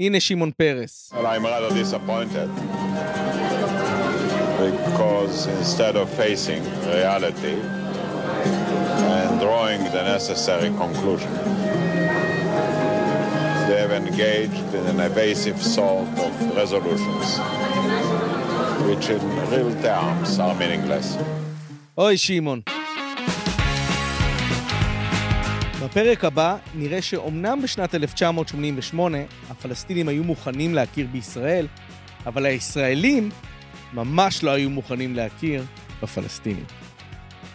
הנה 0.00 0.20
שמעון 0.20 0.50
פרס. 0.50 1.12
Well, 1.12 1.26
drawing 9.44 9.82
the 9.96 10.02
necessary 10.16 10.70
conclusion, 10.82 11.32
they 13.68 13.78
have 13.84 13.94
engaged 14.02 14.68
in 14.78 14.84
an 14.92 15.00
evasive 15.08 15.58
sort 15.76 16.08
of 16.26 16.32
resolutions, 16.60 17.26
which 18.88 19.06
in 19.16 19.22
real 19.52 19.72
terms 19.88 20.28
are 20.44 20.54
meaningless. 20.60 21.08
אוי, 21.98 22.18
שמעון. 22.18 22.60
בפרק 25.84 26.24
הבא 26.24 26.56
נראה 26.74 27.02
שאומנם 27.02 27.62
בשנת 27.62 27.94
1988 27.94 29.18
הפלסטינים 29.50 30.08
היו 30.08 30.24
מוכנים 30.24 30.74
להכיר 30.74 31.06
בישראל, 31.12 31.66
אבל 32.26 32.46
הישראלים 32.46 33.30
ממש 33.92 34.42
לא 34.42 34.50
היו 34.50 34.70
מוכנים 34.70 35.14
להכיר 35.14 35.64
בפלסטינים. 36.02 36.83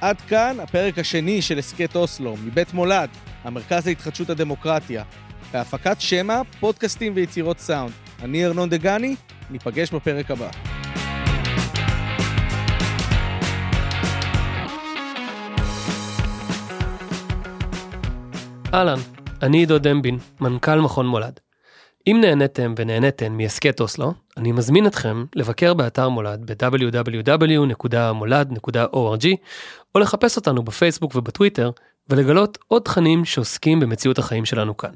עד 0.02 0.22
כאן 0.22 0.58
הפרק 0.60 1.00
השני 1.00 1.42
של 1.42 1.58
הסכת 1.58 1.96
אוסלו, 1.96 2.36
מבית 2.46 2.74
מולד, 2.74 3.10
המרכז 3.44 3.88
להתחדשות 3.88 4.30
הדמוקרטיה, 4.30 5.04
בהפקת 5.52 6.02
שמע, 6.02 6.42
פודקאסטים 6.60 7.14
ויצירות 7.16 7.60
סאונד. 7.60 7.92
אני 8.22 8.46
ארנון 8.46 8.70
דגני, 8.70 9.16
ניפגש 9.50 9.92
בפרק 9.92 10.32
הבא. 10.32 10.50
אהלן, 18.74 19.00
אני 19.42 19.58
עידו 19.58 19.80
דמבין, 19.80 20.18
מנכ"ל 20.42 20.80
מכון 20.80 21.08
מולד. 21.08 21.40
אם 22.08 22.18
נהניתם 22.22 22.74
ונהניתן 22.78 23.38
מהסכת 23.38 23.80
אוסלו, 23.80 24.14
אני 24.38 24.52
מזמין 24.52 24.88
אתכם 24.88 25.26
לבקר 25.36 25.74
באתר 25.74 26.10
מולד 26.10 26.52
ב-www.molad.org 26.52 29.28
או 29.96 30.00
לחפש 30.00 30.38
אותנו 30.38 30.64
בפייסבוק 30.64 31.16
ובטוויטר 31.16 31.72
ולגלות 32.10 32.58
עוד 32.68 32.82
תכנים 32.82 33.26
שעוסקים 33.26 33.80
במציאות 33.80 34.20
החיים 34.20 34.46
שלנו 34.46 34.78
כאן. 34.78 34.92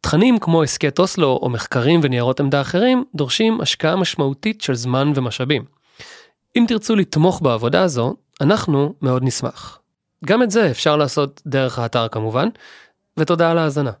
תכנים 0.00 0.38
כמו 0.38 0.62
הסכת 0.62 0.98
אוסלו 0.98 1.38
או 1.42 1.48
מחקרים 1.48 2.00
וניירות 2.02 2.40
עמדה 2.40 2.60
אחרים 2.60 3.04
דורשים 3.14 3.60
השקעה 3.60 3.96
משמעותית 3.96 4.60
של 4.60 4.74
זמן 4.74 5.12
ומשאבים. 5.14 5.64
אם 6.56 6.64
תרצו 6.68 6.96
לתמוך 6.96 7.42
בעבודה 7.42 7.82
הזו, 7.82 8.14
אנחנו 8.40 8.94
מאוד 9.02 9.22
נשמח. 9.22 9.78
גם 10.24 10.42
את 10.42 10.50
זה 10.50 10.70
אפשר 10.70 10.96
לעשות 10.96 11.42
דרך 11.46 11.78
האתר 11.78 12.08
כמובן, 12.08 12.48
ותודה 13.16 13.50
על 13.50 13.58
ההאזנה. 13.58 13.92